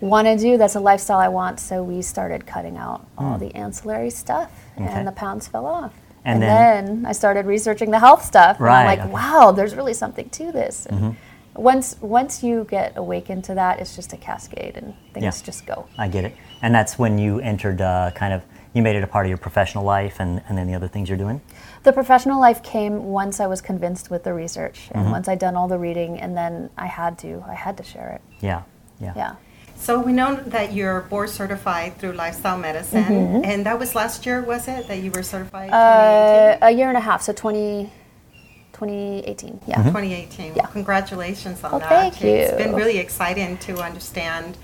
want 0.00 0.26
to 0.26 0.36
do. 0.36 0.58
That's 0.58 0.74
a 0.74 0.80
lifestyle 0.80 1.18
I 1.18 1.28
want. 1.28 1.58
So 1.58 1.82
we 1.82 2.02
started 2.02 2.46
cutting 2.46 2.76
out 2.76 3.06
all 3.16 3.38
the 3.38 3.54
ancillary 3.54 4.10
stuff, 4.10 4.50
Hmm. 4.76 4.84
Okay. 4.84 4.92
and 4.92 5.08
the 5.08 5.12
pounds 5.12 5.48
fell 5.48 5.64
off. 5.66 5.92
And 6.24 6.34
And, 6.34 6.42
then- 6.42 6.84
then, 6.96 7.06
I 7.06 7.12
started 7.12 7.46
researching 7.46 7.90
the 7.92 7.98
health 8.00 8.24
stuff. 8.24 8.60
Right, 8.60 8.80
And 8.80 8.88
I'm 8.90 8.98
like, 8.98 9.06
okay. 9.06 9.12
wow, 9.12 9.52
there's 9.52 9.74
really 9.74 9.94
something 9.94 10.28
to 10.30 10.52
this. 10.52 10.86
Mm-hmm. 10.90 11.10
Once 11.54 11.96
once 12.02 12.42
you 12.42 12.66
get 12.68 12.92
awakened 12.96 13.42
to 13.44 13.54
that, 13.54 13.78
it's 13.80 13.96
just 13.96 14.12
a 14.12 14.16
cascade, 14.18 14.76
and 14.76 14.92
things 15.14 15.24
Yeah. 15.24 15.46
just 15.46 15.64
go. 15.64 15.86
I 15.96 16.08
get 16.08 16.26
it. 16.26 16.34
And 16.60 16.74
that's 16.74 16.98
when 16.98 17.16
you 17.18 17.40
entered 17.40 17.80
uh, 17.80 18.10
kind 18.14 18.34
of, 18.34 18.42
you 18.76 18.82
made 18.82 18.94
it 18.94 19.02
a 19.02 19.06
part 19.06 19.24
of 19.26 19.28
your 19.30 19.38
professional 19.38 19.84
life 19.84 20.16
and, 20.20 20.42
and 20.48 20.56
then 20.58 20.66
the 20.66 20.74
other 20.74 20.86
things 20.88 21.08
you're 21.08 21.16
doing? 21.18 21.40
The 21.84 21.92
professional 21.92 22.38
life 22.40 22.62
came 22.62 23.04
once 23.06 23.40
I 23.40 23.46
was 23.46 23.60
convinced 23.62 24.10
with 24.10 24.22
the 24.24 24.34
research, 24.34 24.88
Mm-hmm. 24.88 24.98
and 24.98 25.10
once 25.10 25.28
I'd 25.28 25.38
done 25.38 25.56
all 25.56 25.68
the 25.68 25.78
reading, 25.78 26.18
and 26.20 26.36
then 26.36 26.70
I 26.76 26.86
had 26.86 27.18
to 27.20 27.42
I 27.48 27.54
had 27.54 27.76
to 27.78 27.82
share 27.82 28.10
it. 28.16 28.20
Yeah. 28.42 28.62
Yeah. 29.00 29.12
Yeah. 29.16 29.34
So 29.76 30.00
we 30.00 30.12
know 30.12 30.36
that 30.36 30.72
you're 30.72 31.02
board 31.02 31.28
certified 31.30 31.98
through 31.98 32.12
lifestyle 32.12 32.58
medicine, 32.58 33.44
and 33.44 33.64
that 33.66 33.78
was 33.78 33.94
last 33.94 34.24
year, 34.26 34.40
was 34.42 34.68
it, 34.68 34.88
that 34.88 34.98
you 34.98 35.10
were 35.10 35.22
certified? 35.22 35.70
Uh, 35.70 36.56
a 36.62 36.70
year 36.70 36.88
and 36.88 36.96
a 36.96 37.00
half, 37.00 37.20
so 37.22 37.32
20, 37.34 37.90
2018. 38.72 39.60
Yeah. 39.66 39.76
2018. 39.82 40.54
Yeah. 40.54 40.66
Congratulations 40.66 41.62
on 41.62 41.70
Well, 41.72 41.80
that. 41.80 41.88
thank 41.90 42.22
you. 42.22 42.28
It's 42.30 42.56
been 42.56 42.74
really 42.74 42.98
exciting 42.98 43.58
to 43.58 43.78
understand 43.82 44.56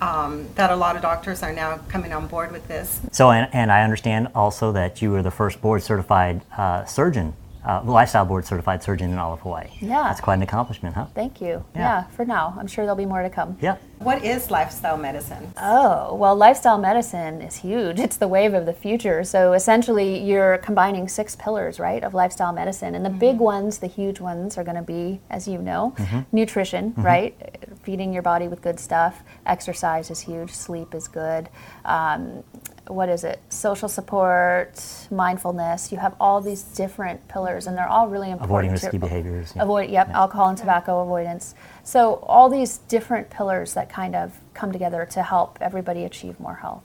um, 0.00 0.48
that 0.54 0.70
a 0.70 0.76
lot 0.76 0.96
of 0.96 1.02
doctors 1.02 1.42
are 1.42 1.52
now 1.52 1.78
coming 1.88 2.12
on 2.12 2.26
board 2.26 2.52
with 2.52 2.66
this. 2.68 3.00
So, 3.12 3.30
and, 3.30 3.48
and 3.52 3.70
I 3.70 3.82
understand 3.82 4.28
also 4.34 4.72
that 4.72 5.02
you 5.02 5.10
were 5.10 5.22
the 5.22 5.30
first 5.30 5.60
board 5.60 5.82
certified 5.82 6.40
uh, 6.56 6.84
surgeon, 6.84 7.34
uh, 7.64 7.82
lifestyle 7.84 8.24
board 8.24 8.44
certified 8.44 8.82
surgeon 8.82 9.10
in 9.12 9.18
all 9.18 9.32
of 9.32 9.40
Hawaii. 9.40 9.68
Yeah. 9.80 10.04
That's 10.04 10.20
quite 10.20 10.34
an 10.34 10.42
accomplishment, 10.42 10.94
huh? 10.94 11.06
Thank 11.14 11.40
you. 11.40 11.64
Yeah. 11.74 11.80
Yeah. 11.80 12.04
For 12.08 12.24
now, 12.24 12.54
I'm 12.58 12.66
sure 12.66 12.84
there'll 12.84 12.96
be 12.96 13.06
more 13.06 13.22
to 13.22 13.30
come. 13.30 13.58
Yeah. 13.60 13.76
What 13.98 14.24
is 14.24 14.50
lifestyle 14.50 14.96
medicine? 14.96 15.52
Oh, 15.58 16.14
well, 16.14 16.34
lifestyle 16.34 16.78
medicine 16.78 17.42
is 17.42 17.56
huge. 17.56 17.98
It's 17.98 18.16
the 18.16 18.28
wave 18.28 18.54
of 18.54 18.64
the 18.64 18.72
future. 18.72 19.24
So 19.24 19.52
essentially, 19.52 20.18
you're 20.24 20.56
combining 20.58 21.06
six 21.06 21.36
pillars, 21.36 21.78
right, 21.78 22.02
of 22.02 22.14
lifestyle 22.14 22.52
medicine. 22.52 22.94
And 22.94 23.04
the 23.04 23.10
big 23.10 23.36
ones, 23.38 23.78
the 23.78 23.86
huge 23.86 24.18
ones, 24.18 24.56
are 24.56 24.64
going 24.64 24.76
to 24.76 24.82
be, 24.82 25.20
as 25.28 25.46
you 25.46 25.58
know, 25.58 25.94
nutrition, 26.32 26.94
right? 26.96 27.34
Feeding 27.82 28.12
your 28.12 28.22
body 28.22 28.48
with 28.48 28.62
good 28.62 28.80
stuff. 28.80 29.22
Exercise 29.44 30.10
is 30.10 30.20
huge. 30.20 30.50
Sleep 30.50 30.94
is 30.94 31.06
good. 31.06 31.50
Um, 31.84 32.42
what 32.86 33.08
is 33.08 33.24
it? 33.24 33.40
Social 33.50 33.88
support, 33.88 34.82
mindfulness. 35.10 35.92
You 35.92 35.98
have 35.98 36.14
all 36.20 36.40
these 36.40 36.62
different 36.62 37.26
pillars, 37.28 37.66
and 37.66 37.76
they're 37.76 37.88
all 37.88 38.08
really 38.08 38.30
important. 38.30 38.50
Avoiding 38.50 38.70
to- 38.70 38.74
risky 38.86 38.98
behaviors. 38.98 39.52
yeah. 39.54 39.62
Avoid, 39.62 39.90
yep, 39.90 40.08
alcohol 40.10 40.48
and 40.48 40.58
tobacco 40.58 41.00
avoidance. 41.00 41.54
So 41.84 42.14
all 42.26 42.48
these 42.48 42.78
different 42.78 43.30
pillars 43.30 43.74
that 43.74 43.88
kind 43.88 44.14
of 44.16 44.32
come 44.54 44.72
together 44.72 45.06
to 45.12 45.22
help 45.22 45.58
everybody 45.60 46.04
achieve 46.04 46.38
more 46.40 46.54
health. 46.56 46.82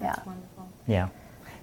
Yeah. 0.00 0.16
Wonderful. 0.26 0.68
Yeah. 0.86 1.08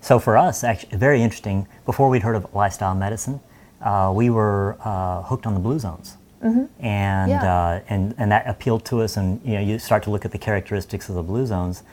So 0.01 0.17
for 0.19 0.37
us, 0.37 0.63
actually, 0.63 0.97
very 0.97 1.21
interesting. 1.21 1.67
Before 1.85 2.09
we'd 2.09 2.23
heard 2.23 2.35
of 2.35 2.53
lifestyle 2.55 2.95
medicine, 2.95 3.39
uh, 3.81 4.11
we 4.15 4.29
were 4.29 4.77
uh, 4.83 5.21
hooked 5.23 5.45
on 5.45 5.53
the 5.53 5.59
blue 5.59 5.77
zones, 5.77 6.17
and 6.41 7.29
Yeah. 7.29 7.43
uh, 7.43 7.79
and 7.89 8.15
and 8.17 8.31
that 8.31 8.47
appealed 8.47 8.83
to 8.85 9.01
us. 9.01 9.17
And 9.17 9.39
you 9.45 9.53
know, 9.53 9.59
you 9.61 9.77
start 9.77 10.01
to 10.03 10.09
look 10.09 10.25
at 10.25 10.31
the 10.31 10.37
characteristics 10.39 11.07
of 11.09 11.15
the 11.15 11.21
blue 11.23 11.45
zones, 11.45 11.83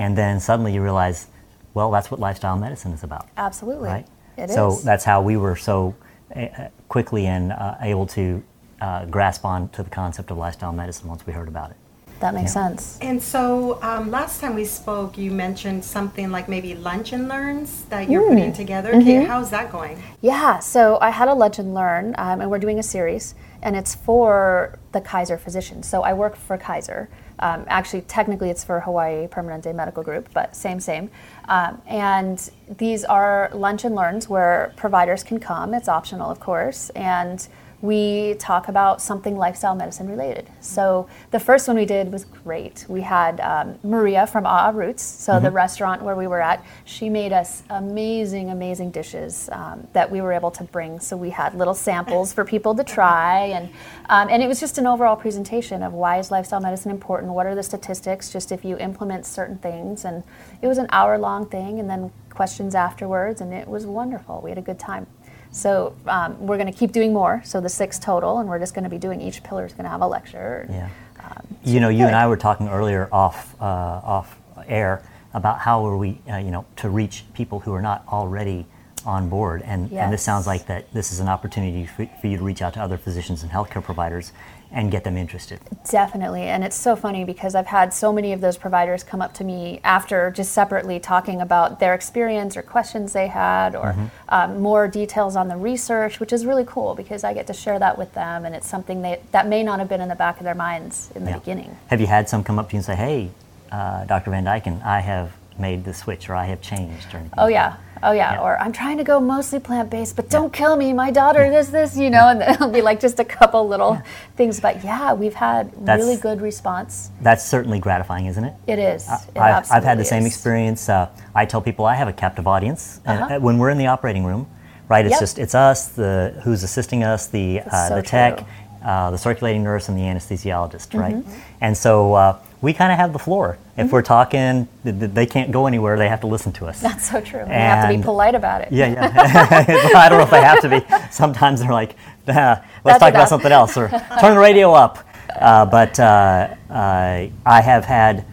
and 0.00 0.16
then 0.16 0.40
suddenly 0.40 0.72
you 0.72 0.82
realize, 0.82 1.26
well, 1.74 1.90
that's 1.90 2.10
what 2.10 2.18
lifestyle 2.18 2.56
medicine 2.56 2.92
is 2.92 3.04
about, 3.04 3.28
Absolutely. 3.36 3.88
right? 3.88 4.06
It 4.38 4.48
is. 4.48 4.54
so 4.54 4.76
that's 4.82 5.04
how 5.04 5.20
we 5.20 5.36
were 5.36 5.56
so 5.56 5.94
uh, 6.34 6.46
quickly 6.88 7.26
and 7.26 7.52
uh, 7.52 7.74
able 7.82 8.06
to 8.06 8.42
uh, 8.80 9.04
grasp 9.04 9.44
on 9.44 9.68
to 9.70 9.82
the 9.82 9.90
concept 9.90 10.30
of 10.30 10.38
lifestyle 10.38 10.72
medicine 10.72 11.06
once 11.08 11.26
we 11.26 11.34
heard 11.34 11.48
about 11.48 11.70
it. 11.70 11.76
That 12.20 12.32
makes 12.34 12.54
Yeah. 12.54 12.68
sense. 12.68 12.98
And 13.02 13.22
so 13.22 13.78
um, 13.82 14.10
last 14.10 14.40
time 14.40 14.54
we 14.54 14.64
spoke, 14.64 15.18
you 15.18 15.30
mentioned 15.30 15.84
something 15.84 16.30
like 16.30 16.48
maybe 16.48 16.74
lunch 16.74 17.12
and 17.12 17.28
learns 17.28 17.84
that 17.90 18.08
you're 18.10 18.26
putting 18.28 18.52
together. 18.54 18.94
Okay, 18.94 19.24
how's 19.24 19.50
that 19.50 19.70
going? 19.70 20.02
Yeah, 20.22 20.58
so 20.60 20.98
I 21.00 21.10
had 21.10 21.28
a 21.28 21.34
lunch 21.34 21.58
and 21.58 21.74
learn, 21.74 22.14
um, 22.18 22.40
and 22.40 22.50
we're 22.50 22.58
doing 22.58 22.78
a 22.78 22.82
series, 22.82 23.34
and 23.62 23.74
it's 23.76 23.94
for 23.94 24.78
the 24.92 25.00
Kaiser 25.00 25.36
physicians. 25.38 25.86
So 25.88 26.02
I 26.02 26.12
work 26.14 26.36
for 26.36 26.56
Kaiser. 26.58 27.08
Um, 27.40 27.64
actually, 27.68 28.02
technically, 28.02 28.50
it's 28.50 28.62
for 28.62 28.80
Hawaii 28.80 29.26
Permanente 29.26 29.74
Medical 29.74 30.02
Group, 30.02 30.28
but 30.32 30.54
same, 30.54 30.78
same. 30.78 31.10
Um, 31.48 31.80
and 31.86 32.50
these 32.78 33.04
are 33.04 33.50
lunch 33.52 33.84
and 33.84 33.94
learns 33.94 34.28
where 34.28 34.72
providers 34.76 35.22
can 35.22 35.40
come. 35.40 35.74
It's 35.74 35.88
optional, 35.88 36.30
of 36.30 36.38
course, 36.38 36.90
and 36.90 37.48
we 37.82 38.34
talk 38.34 38.68
about 38.68 39.00
something 39.00 39.36
lifestyle 39.36 39.74
medicine 39.74 40.08
related. 40.08 40.50
So 40.60 41.08
the 41.30 41.40
first 41.40 41.66
one 41.66 41.76
we 41.76 41.86
did 41.86 42.12
was 42.12 42.24
great. 42.24 42.84
We 42.88 43.00
had 43.00 43.40
um, 43.40 43.78
Maria 43.82 44.26
from 44.26 44.44
AA 44.44 44.70
Roots, 44.70 45.02
so 45.02 45.40
the 45.40 45.50
restaurant 45.50 46.02
where 46.02 46.14
we 46.14 46.26
were 46.26 46.42
at. 46.42 46.62
She 46.84 47.08
made 47.08 47.32
us 47.32 47.62
amazing, 47.70 48.50
amazing 48.50 48.90
dishes 48.90 49.48
um, 49.52 49.86
that 49.94 50.10
we 50.10 50.20
were 50.20 50.32
able 50.32 50.50
to 50.52 50.64
bring. 50.64 51.00
So 51.00 51.16
we 51.16 51.30
had 51.30 51.54
little 51.54 51.74
samples 51.74 52.34
for 52.34 52.44
people 52.44 52.74
to 52.74 52.84
try, 52.84 53.46
and 53.46 53.70
um, 54.10 54.28
and 54.28 54.42
it 54.42 54.46
was 54.46 54.60
just 54.60 54.76
an 54.76 54.86
overall 54.86 55.16
presentation 55.16 55.82
of 55.82 55.94
why 55.94 56.18
is 56.18 56.30
lifestyle 56.30 56.60
medicine 56.60 56.90
important. 56.90 57.32
What 57.32 57.46
are 57.46 57.54
the 57.54 57.62
statistics? 57.62 58.30
Just 58.30 58.52
if 58.52 58.64
you 58.64 58.76
implement 58.76 59.24
certain 59.24 59.56
things, 59.58 60.04
and 60.04 60.22
it 60.60 60.66
was 60.66 60.76
an 60.76 60.86
hour 60.90 61.16
long 61.16 61.46
thing, 61.46 61.80
and 61.80 61.88
then 61.88 62.12
questions 62.28 62.74
afterwards, 62.74 63.40
and 63.40 63.52
it 63.52 63.66
was 63.66 63.86
wonderful. 63.86 64.40
We 64.42 64.50
had 64.50 64.58
a 64.58 64.62
good 64.62 64.78
time. 64.78 65.06
So 65.52 65.94
um, 66.06 66.38
we're 66.46 66.58
going 66.58 66.72
to 66.72 66.78
keep 66.78 66.92
doing 66.92 67.12
more. 67.12 67.42
So 67.44 67.60
the 67.60 67.68
six 67.68 67.98
total, 67.98 68.38
and 68.38 68.48
we're 68.48 68.58
just 68.58 68.74
going 68.74 68.84
to 68.84 68.90
be 68.90 68.98
doing 68.98 69.20
each 69.20 69.42
pillar 69.42 69.66
is 69.66 69.72
going 69.72 69.84
to 69.84 69.90
have 69.90 70.00
a 70.00 70.06
lecture. 70.06 70.66
Yeah. 70.70 70.88
Um, 71.22 71.46
you 71.64 71.80
know, 71.80 71.88
you 71.88 72.06
and. 72.06 72.14
I 72.14 72.26
were 72.28 72.36
talking 72.36 72.68
earlier 72.68 73.08
off 73.12 73.54
uh, 73.60 73.64
off 73.64 74.38
air 74.66 75.02
about 75.34 75.58
how 75.58 75.84
are 75.86 75.96
we, 75.96 76.18
uh, 76.30 76.36
you 76.36 76.50
know, 76.50 76.64
to 76.76 76.88
reach 76.88 77.24
people 77.34 77.60
who 77.60 77.72
are 77.72 77.82
not 77.82 78.04
already 78.08 78.66
on 79.04 79.28
board, 79.28 79.62
and 79.62 79.92
and 79.92 80.12
this 80.12 80.22
sounds 80.22 80.46
like 80.46 80.66
that 80.66 80.92
this 80.92 81.12
is 81.12 81.20
an 81.20 81.28
opportunity 81.28 81.86
for, 81.86 82.06
for 82.20 82.26
you 82.26 82.36
to 82.36 82.44
reach 82.44 82.62
out 82.62 82.74
to 82.74 82.80
other 82.80 82.98
physicians 82.98 83.42
and 83.42 83.50
healthcare 83.50 83.82
providers 83.82 84.32
and 84.72 84.90
get 84.90 85.04
them 85.04 85.16
interested. 85.16 85.58
Definitely. 85.90 86.42
And 86.42 86.62
it's 86.62 86.76
so 86.76 86.94
funny 86.94 87.24
because 87.24 87.54
I've 87.54 87.66
had 87.66 87.92
so 87.92 88.12
many 88.12 88.32
of 88.32 88.40
those 88.40 88.56
providers 88.56 89.02
come 89.02 89.20
up 89.20 89.34
to 89.34 89.44
me 89.44 89.80
after 89.82 90.30
just 90.30 90.52
separately 90.52 91.00
talking 91.00 91.40
about 91.40 91.80
their 91.80 91.94
experience 91.94 92.56
or 92.56 92.62
questions 92.62 93.12
they 93.12 93.26
had 93.26 93.74
or 93.74 93.96
um, 94.28 94.60
more 94.60 94.86
details 94.86 95.34
on 95.36 95.48
the 95.48 95.56
research, 95.56 96.20
which 96.20 96.32
is 96.32 96.46
really 96.46 96.64
cool 96.66 96.94
because 96.94 97.24
I 97.24 97.34
get 97.34 97.46
to 97.48 97.52
share 97.52 97.78
that 97.80 97.98
with 97.98 98.12
them 98.14 98.44
and 98.44 98.54
it's 98.54 98.68
something 98.68 99.02
they, 99.02 99.20
that 99.32 99.48
may 99.48 99.62
not 99.62 99.78
have 99.80 99.88
been 99.88 100.00
in 100.00 100.08
the 100.08 100.14
back 100.14 100.38
of 100.38 100.44
their 100.44 100.54
minds 100.54 101.10
in 101.14 101.24
the 101.24 101.30
Yeah. 101.30 101.38
beginning. 101.38 101.76
Have 101.88 102.00
you 102.00 102.06
had 102.06 102.28
some 102.28 102.44
come 102.44 102.58
up 102.58 102.68
to 102.70 102.74
you 102.74 102.78
and 102.78 102.84
say, 102.84 102.94
"Hey, 102.94 103.30
uh, 103.72 104.04
Dr. 104.04 104.30
Van 104.30 104.44
Dyken, 104.44 104.84
I 104.84 105.00
have 105.00 105.32
made 105.58 105.84
the 105.84 105.92
switch, 105.94 106.28
or 106.30 106.34
I 106.34 106.46
have 106.46 106.60
changed," 106.60 107.12
or 107.14 107.18
anything? 107.18 107.38
Oh 107.38 107.48
yeah. 107.48 107.76
Oh 108.02 108.12
yeah. 108.12 108.32
Yeah. 108.34 108.40
Or 108.40 108.58
I'm 108.58 108.72
trying 108.72 108.96
to 108.96 109.04
go 109.04 109.20
mostly 109.20 109.58
plant 109.60 109.90
based, 109.90 110.16
but 110.16 110.30
don't 110.30 110.52
kill 110.52 110.74
me. 110.76 110.92
My 110.94 111.10
daughter 111.10 111.50
does 111.50 111.70
this, 111.70 111.96
you 111.98 112.08
know, 112.08 112.28
and 112.28 112.40
it'll 112.54 112.70
be 112.70 112.80
like 112.80 112.98
just 112.98 113.18
a 113.20 113.24
couple 113.24 113.68
little 113.68 114.00
things. 114.36 114.58
But 114.58 114.82
yeah, 114.82 115.12
we've 115.12 115.34
had 115.34 115.70
That's- 115.84 115.98
really 116.00 116.16
good 116.16 116.40
response. 116.40 117.10
That's 117.20 117.44
certainly 117.44 117.78
gratifying, 117.78 118.26
isn't 118.26 118.42
it? 118.44 118.54
It 118.66 118.78
is. 118.78 119.06
It 119.34 119.36
I've, 119.38 119.70
I've 119.70 119.84
had 119.84 119.98
the 119.98 120.04
same 120.04 120.22
is. 120.24 120.28
experience. 120.32 120.88
Uh, 120.88 121.10
I 121.34 121.44
tell 121.44 121.60
people 121.60 121.84
I 121.84 121.94
have 121.94 122.08
a 122.08 122.12
captive 122.14 122.46
audience 122.46 123.00
Uh-huh. 123.04 123.34
uh, 123.36 123.38
when 123.40 123.58
we're 123.58 123.70
in 123.70 123.76
the 123.78 123.86
operating 123.88 124.24
room, 124.24 124.46
right? 124.88 125.04
It's 125.04 125.12
Yep. 125.12 125.20
just 125.20 125.38
it's 125.38 125.54
us, 125.54 125.88
the 125.88 126.40
who's 126.42 126.62
assisting 126.62 127.04
us, 127.04 127.26
the 127.26 127.60
uh, 127.60 127.88
so 127.88 127.96
the 127.96 128.02
tech, 128.02 128.46
uh, 128.82 129.10
the 129.10 129.18
circulating 129.18 129.62
nurse, 129.62 129.90
and 129.90 129.98
the 129.98 130.02
anesthesiologist, 130.04 130.98
right? 130.98 131.16
Mm-hmm. 131.16 131.40
And 131.60 131.76
so 131.76 132.14
uh, 132.14 132.38
we 132.62 132.72
kind 132.72 132.92
of 132.92 132.98
have 132.98 133.12
the 133.12 133.18
floor. 133.18 133.58
If 133.76 133.90
we're 133.90 134.02
talking, 134.02 134.68
th- 134.84 134.98
th- 134.98 135.10
they 135.12 135.24
can't 135.24 135.50
go 135.50 135.66
anywhere. 135.66 135.96
They 135.96 136.08
have 136.08 136.20
to 136.20 136.26
listen 136.26 136.52
to 136.52 136.66
us. 136.66 136.80
That's 136.82 137.10
so 137.10 137.20
true. 137.20 137.40
And 137.40 137.48
you 137.48 137.54
have 137.54 137.90
to 137.90 137.96
be 137.96 138.02
polite 138.02 138.34
about 138.34 138.60
it. 138.62 138.72
Yeah, 138.72 138.88
yeah. 138.92 139.64
Well, 139.68 139.96
I 139.96 140.08
don't 140.08 140.18
know 140.18 140.24
if 140.24 140.30
they 140.30 140.42
have 140.42 140.60
to 140.60 140.68
be. 140.68 140.84
Sometimes 141.10 141.60
they're 141.60 141.72
like, 141.72 141.96
"Ah, 142.28 142.62
let's 142.84 142.98
That's 142.98 142.98
talk 142.98 143.10
about 143.10 143.28
something 143.28 143.52
else, 143.52 143.76
or 143.76 143.88
turn 144.20 144.34
the 144.34 144.40
radio 144.40 144.72
up. 144.72 144.98
Uh, 145.34 145.64
but 145.64 145.98
uh, 145.98 146.54
uh, 146.68 147.28
I 147.46 147.60
have 147.62 147.84
had, 147.84 148.24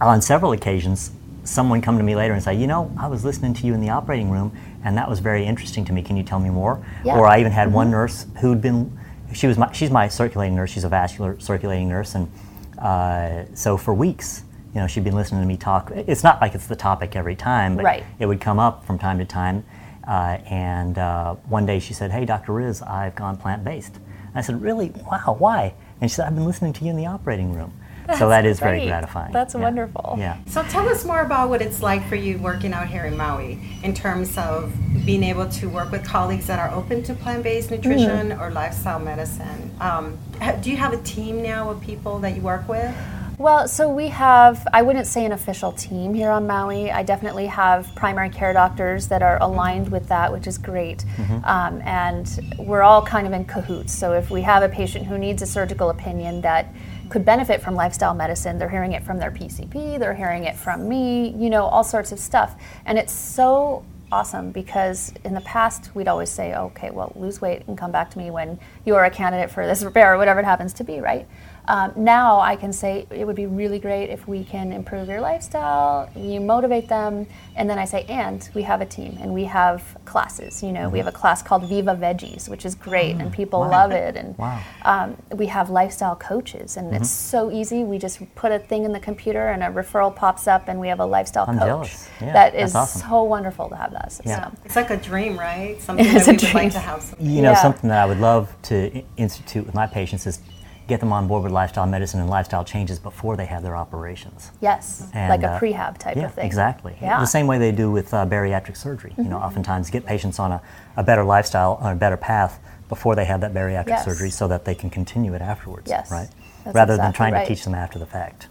on 0.00 0.20
several 0.20 0.52
occasions, 0.52 1.12
someone 1.44 1.80
come 1.80 1.98
to 1.98 2.02
me 2.02 2.16
later 2.16 2.34
and 2.34 2.42
say, 2.42 2.54
you 2.54 2.66
know, 2.66 2.90
I 2.98 3.06
was 3.06 3.24
listening 3.24 3.54
to 3.54 3.66
you 3.66 3.74
in 3.74 3.80
the 3.80 3.90
operating 3.90 4.30
room, 4.30 4.52
and 4.84 4.96
that 4.96 5.08
was 5.08 5.20
very 5.20 5.44
interesting 5.44 5.84
to 5.84 5.92
me. 5.92 6.02
Can 6.02 6.16
you 6.16 6.22
tell 6.22 6.40
me 6.40 6.50
more? 6.50 6.84
Yeah. 7.04 7.12
Mm-hmm. 7.12 7.20
Or 7.20 7.26
I 7.26 7.40
even 7.40 7.52
had 7.52 7.72
one 7.72 7.90
nurse 7.90 8.26
who'd 8.40 8.60
been, 8.60 8.98
she 9.32 9.46
was 9.46 9.58
my, 9.58 9.70
she's 9.72 9.90
my 9.90 10.08
circulating 10.08 10.56
nurse. 10.56 10.70
She's 10.70 10.84
a 10.84 10.88
vascular 10.88 11.38
circulating 11.38 11.88
nurse, 11.88 12.14
and 12.14 12.30
uh, 12.78 13.44
so 13.54 13.76
for 13.76 13.94
weeks. 13.94 14.42
You 14.74 14.82
know, 14.82 14.86
she'd 14.86 15.04
been 15.04 15.14
listening 15.14 15.40
to 15.40 15.46
me 15.46 15.56
talk. 15.56 15.90
It's 15.94 16.22
not 16.22 16.38
like 16.42 16.54
it's 16.54 16.66
the 16.66 16.76
topic 16.76 17.16
every 17.16 17.34
time, 17.34 17.76
but 17.76 17.84
Right. 17.86 18.04
it 18.18 18.26
would 18.26 18.42
come 18.42 18.58
up 18.58 18.84
from 18.84 18.98
time 18.98 19.18
to 19.18 19.24
time. 19.24 19.64
Uh, 20.06 20.36
and 20.50 20.98
uh, 20.98 21.34
one 21.48 21.64
day 21.64 21.78
she 21.78 21.94
said, 21.94 22.10
Hey, 22.12 22.26
Dr. 22.26 22.52
Riz, 22.52 22.82
I've 22.82 23.14
gone 23.14 23.38
plant 23.38 23.64
based. 23.64 23.98
I 24.34 24.42
said, 24.42 24.60
Really? 24.60 24.92
Wow, 25.10 25.36
why? 25.38 25.72
And 26.00 26.10
she 26.10 26.16
said, 26.16 26.26
I've 26.26 26.34
been 26.34 26.44
listening 26.44 26.74
to 26.74 26.84
you 26.84 26.90
in 26.90 26.96
the 26.96 27.06
operating 27.06 27.54
room. 27.54 27.72
so 28.18 28.28
that 28.28 28.44
is 28.46 28.60
very 28.60 28.86
gratifying. 28.86 29.32
That's 29.32 29.54
Yeah. 29.54 29.60
wonderful. 29.60 30.16
Yeah. 30.18 30.36
So 30.46 30.62
tell 30.64 30.88
us 30.88 31.04
more 31.04 31.20
about 31.20 31.48
what 31.48 31.60
it's 31.62 31.82
like 31.82 32.06
for 32.08 32.16
you 32.16 32.38
working 32.38 32.72
out 32.72 32.86
here 32.88 33.04
in 33.04 33.16
Maui 33.16 33.58
in 33.82 33.94
terms 33.94 34.36
of 34.38 34.72
being 35.04 35.22
able 35.22 35.48
to 35.48 35.68
work 35.68 35.90
with 35.90 36.04
colleagues 36.04 36.46
that 36.46 36.58
are 36.58 36.70
open 36.74 37.02
to 37.04 37.14
plant-based 37.14 37.70
nutrition 37.70 38.32
or 38.32 38.50
lifestyle 38.50 38.98
medicine. 38.98 39.70
Um, 39.80 40.18
do 40.60 40.70
you 40.70 40.76
have 40.76 40.92
a 40.92 40.98
team 41.02 41.42
now 41.42 41.70
of 41.70 41.80
people 41.80 42.18
that 42.20 42.34
you 42.36 42.42
work 42.42 42.68
with? 42.68 42.94
Well, 43.38 43.68
so 43.68 43.86
we 43.90 44.08
have, 44.08 44.66
I 44.72 44.80
wouldn't 44.80 45.06
say 45.06 45.26
an 45.26 45.32
official 45.32 45.70
team 45.72 46.14
here 46.14 46.30
on 46.30 46.46
Maui. 46.46 46.90
I 46.90 47.02
definitely 47.02 47.44
have 47.48 47.94
primary 47.94 48.30
care 48.30 48.54
doctors 48.54 49.08
that 49.08 49.22
are 49.22 49.36
aligned 49.42 49.90
with 49.90 50.08
that, 50.08 50.32
which 50.32 50.46
is 50.46 50.56
great. 50.56 51.04
Um, 51.44 51.82
and 51.84 52.54
we're 52.56 52.80
all 52.80 53.02
kind 53.02 53.26
of 53.26 53.34
in 53.34 53.44
cahoots. 53.44 53.92
So 53.92 54.14
if 54.14 54.30
we 54.30 54.40
have 54.40 54.62
a 54.62 54.70
patient 54.70 55.04
who 55.04 55.18
needs 55.18 55.42
a 55.42 55.46
surgical 55.46 55.90
opinion 55.90 56.40
that 56.40 56.72
could 57.10 57.24
benefit 57.24 57.62
from 57.62 57.74
lifestyle 57.74 58.14
medicine, 58.14 58.58
they're 58.58 58.68
hearing 58.68 58.92
it 58.92 59.02
from 59.02 59.18
their 59.18 59.30
PCP, 59.30 59.98
they're 59.98 60.14
hearing 60.14 60.44
it 60.44 60.56
from 60.56 60.88
me, 60.88 61.30
you 61.30 61.50
know, 61.50 61.64
all 61.64 61.84
sorts 61.84 62.12
of 62.12 62.18
stuff. 62.18 62.60
And 62.84 62.98
it's 62.98 63.12
so 63.12 63.84
awesome 64.12 64.52
because 64.52 65.12
in 65.24 65.34
the 65.34 65.40
past 65.40 65.94
we'd 65.94 66.08
always 66.08 66.30
say, 66.30 66.54
okay, 66.54 66.90
well, 66.90 67.12
lose 67.16 67.40
weight 67.40 67.62
and 67.66 67.76
come 67.76 67.90
back 67.90 68.10
to 68.10 68.18
me 68.18 68.30
when 68.30 68.58
you 68.84 68.94
are 68.94 69.04
a 69.04 69.10
candidate 69.10 69.50
for 69.50 69.66
this 69.66 69.82
repair 69.84 70.14
or 70.14 70.18
whatever 70.18 70.40
it 70.40 70.44
happens 70.44 70.72
to 70.74 70.84
be, 70.84 71.00
right? 71.00 71.26
Um, 71.68 71.92
now 71.96 72.38
I 72.38 72.54
can 72.54 72.72
say 72.72 73.06
it 73.10 73.26
would 73.26 73.34
be 73.34 73.46
really 73.46 73.78
great 73.80 74.08
if 74.08 74.28
we 74.28 74.44
can 74.44 74.72
improve 74.72 75.08
your 75.08 75.20
lifestyle, 75.20 76.08
you 76.14 76.38
motivate 76.40 76.88
them, 76.88 77.26
and 77.56 77.68
then 77.68 77.76
I 77.78 77.84
say, 77.84 78.04
and 78.08 78.48
we 78.54 78.62
have 78.62 78.80
a 78.80 78.86
team 78.86 79.18
and 79.20 79.34
we 79.34 79.44
have 79.44 79.82
classes. 80.04 80.62
You 80.62 80.70
know, 80.72 80.88
we 80.88 80.98
have 80.98 81.08
a 81.08 81.12
class 81.12 81.42
called 81.42 81.68
Viva 81.68 81.96
Veggies, 81.96 82.48
which 82.48 82.64
is 82.64 82.74
great, 82.76 83.16
and 83.16 83.32
people 83.32 83.60
Wow. 83.60 83.70
love 83.70 83.90
it. 83.90 84.16
And 84.16 84.38
Wow. 84.38 84.60
um, 84.84 85.16
we 85.34 85.46
have 85.46 85.68
lifestyle 85.70 86.14
coaches, 86.14 86.76
and 86.76 86.94
it's 86.94 87.10
so 87.10 87.50
easy. 87.50 87.82
We 87.82 87.98
just 87.98 88.20
put 88.36 88.52
a 88.52 88.58
thing 88.60 88.84
in 88.84 88.92
the 88.92 89.00
computer, 89.00 89.48
and 89.48 89.62
a 89.64 89.66
referral 89.66 90.14
pops 90.14 90.46
up, 90.46 90.68
and 90.68 90.78
we 90.78 90.86
have 90.88 91.00
a 91.00 91.06
lifestyle 91.06 91.46
I'm 91.48 91.58
coach. 91.58 91.96
Yeah, 92.20 92.32
that's 92.50 92.74
awesome. 92.76 93.08
so 93.10 93.22
wonderful 93.24 93.68
to 93.70 93.76
have 93.76 93.90
that 93.92 94.12
system. 94.12 94.30
Yeah. 94.30 94.50
It's 94.64 94.76
like 94.76 94.90
a 94.90 94.96
dream, 94.96 95.36
right? 95.38 95.80
Something 95.86 96.06
It's 96.06 96.26
that 96.26 96.28
a 96.28 96.30
we 96.30 96.32
would 96.36 96.40
dream. 96.40 96.54
like 96.64 96.72
to 96.74 96.78
have. 96.78 97.02
Some- 97.02 97.18
You 97.20 97.42
know, 97.42 97.50
Yeah. 97.50 97.62
something 97.62 97.90
that 97.90 97.98
I 97.98 98.06
would 98.06 98.20
love 98.20 98.54
to 98.64 99.02
institute 99.16 99.66
with 99.66 99.74
my 99.74 99.86
patients 99.88 100.26
is 100.28 100.38
get 100.86 101.00
them 101.00 101.12
on 101.12 101.26
board 101.26 101.42
with 101.42 101.52
lifestyle 101.52 101.86
medicine 101.86 102.20
and 102.20 102.30
lifestyle 102.30 102.64
changes 102.64 102.98
before 102.98 103.36
they 103.36 103.46
have 103.46 103.62
their 103.62 103.76
operations. 103.76 104.52
Yes, 104.60 105.08
And, 105.12 105.28
like 105.30 105.42
a 105.42 105.52
uh, 105.54 105.60
prehab 105.60 105.98
type 105.98 106.16
yeah, 106.16 106.26
of 106.26 106.34
thing. 106.34 106.46
exactly. 106.46 106.96
Yeah. 107.00 107.12
Mm-hmm. 107.12 107.20
The 107.22 107.26
same 107.26 107.46
way 107.46 107.58
they 107.58 107.72
do 107.72 107.90
with 107.90 108.14
uh, 108.14 108.24
bariatric 108.26 108.76
surgery. 108.76 109.12
You 109.18 109.24
know, 109.24 109.38
oftentimes 109.38 109.90
get 109.90 110.06
patients 110.06 110.38
on 110.38 110.52
a, 110.52 110.62
a 110.96 111.02
better 111.02 111.24
lifestyle, 111.24 111.78
on 111.80 111.92
a 111.92 111.96
better 111.96 112.16
path 112.16 112.60
before 112.88 113.16
they 113.16 113.24
have 113.24 113.40
that 113.40 113.52
bariatric 113.52 113.88
Yes. 113.88 114.04
surgery 114.04 114.30
so 114.30 114.46
that 114.48 114.64
they 114.64 114.74
can 114.74 114.90
continue 114.90 115.34
it 115.34 115.42
afterwards, 115.42 115.88
Yes, 115.90 116.10
right? 116.10 116.28
that's 116.64 116.74
Rather 116.74 116.96
than 116.96 117.12
trying 117.12 117.32
right. 117.32 117.40
Mm-hmm. 117.40 117.48
to 117.48 117.54
teach 117.54 117.64
them 117.64 117.74
after 117.74 117.98
the 117.98 118.06
fact. 118.06 118.48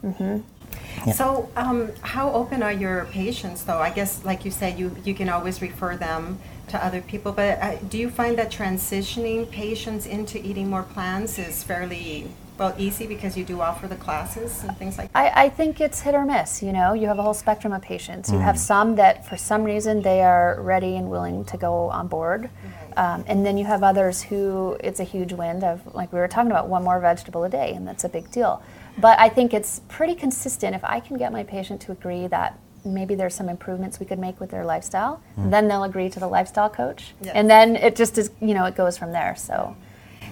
Yeah. 1.06 1.14
So, 1.14 1.50
um, 1.56 1.92
how 2.02 2.32
open 2.32 2.64
are 2.64 2.72
your 2.72 3.06
patients, 3.06 3.64
though? 3.64 3.80
I 3.80 3.90
guess, 3.90 4.24
like 4.26 4.46
you 4.46 4.52
said, 4.52 4.78
you, 4.80 4.96
you 5.06 5.14
can 5.14 5.30
always 5.30 5.62
refer 5.62 5.96
them 5.98 6.40
to 6.70 6.84
other 6.84 7.02
people, 7.02 7.32
but 7.32 7.60
uh, 7.62 7.76
do 7.90 7.98
you 7.98 8.10
find 8.10 8.38
that 8.40 8.52
transitioning 8.52 9.50
patients 9.52 10.06
into 10.08 10.44
eating 10.44 10.68
more 10.70 10.82
plants 10.84 11.38
is 11.38 11.64
fairly, 11.64 12.28
well, 12.58 12.74
easy 12.78 13.06
because 13.06 13.38
you 13.38 13.44
do 13.44 13.62
offer 13.62 13.88
the 13.88 13.96
classes 13.96 14.64
and 14.64 14.76
things 14.78 14.98
like 14.98 15.14
that? 15.14 15.36
I, 15.38 15.46
I 15.46 15.50
think 15.50 15.80
it's 15.80 16.00
hit 16.02 16.16
or 16.16 16.26
miss. 16.26 16.64
You 16.64 16.72
know, 16.74 16.94
you 16.94 17.06
have 17.08 17.20
a 17.20 17.22
whole 17.22 17.36
spectrum 17.36 17.72
of 17.72 17.82
patients. 17.84 18.32
You 18.32 18.40
Mm. 18.40 18.44
have 18.44 18.58
some 18.58 18.96
that, 18.96 19.28
for 19.28 19.38
some 19.38 19.64
reason, 19.64 20.02
they 20.02 20.24
are 20.24 20.60
ready 20.60 20.96
and 20.96 21.10
willing 21.12 21.46
to 21.46 21.58
go 21.58 21.90
on 21.92 22.08
board, 22.08 22.50
um, 22.98 23.24
and 23.28 23.46
then 23.46 23.58
you 23.60 23.66
have 23.66 23.84
others 23.84 24.24
who 24.24 24.76
it's 24.84 25.00
a 25.00 25.04
huge 25.04 25.34
wind 25.34 25.64
of, 25.64 25.94
like 25.94 26.12
we 26.12 26.18
were 26.20 26.28
talking 26.28 26.50
about, 26.50 26.68
one 26.68 26.84
more 26.84 27.00
vegetable 27.00 27.44
a 27.44 27.50
day, 27.50 27.74
and 27.76 27.88
that's 27.88 28.04
a 28.06 28.10
big 28.10 28.32
deal. 28.32 28.64
But 28.98 29.20
I 29.20 29.30
think 29.30 29.54
it's 29.54 29.82
pretty 29.88 30.16
consistent. 30.16 30.76
If 30.76 30.84
I 30.84 31.00
can 31.00 31.18
get 31.18 31.32
my 31.32 31.44
patient 31.44 31.82
to 31.82 31.92
agree 31.92 32.28
that 32.28 32.58
maybe 32.86 33.16
there's 33.16 33.34
some 33.34 33.50
improvements 33.50 34.00
we 34.00 34.06
could 34.06 34.20
make 34.20 34.40
with 34.40 34.52
their 34.52 34.64
lifestyle, 34.64 35.20
Mm. 35.38 35.50
then 35.52 35.68
they'll 35.68 35.84
agree 35.84 36.10
to 36.10 36.20
the 36.20 36.28
lifestyle 36.28 36.70
coach, 36.70 37.16
Yes. 37.20 37.34
and 37.36 37.50
then 37.50 37.76
it 37.76 37.96
just 37.96 38.18
is, 38.18 38.30
you 38.40 38.54
know, 38.54 38.66
it 38.66 38.76
goes 38.76 38.98
from 38.98 39.12
there. 39.12 39.36
So. 39.36 39.76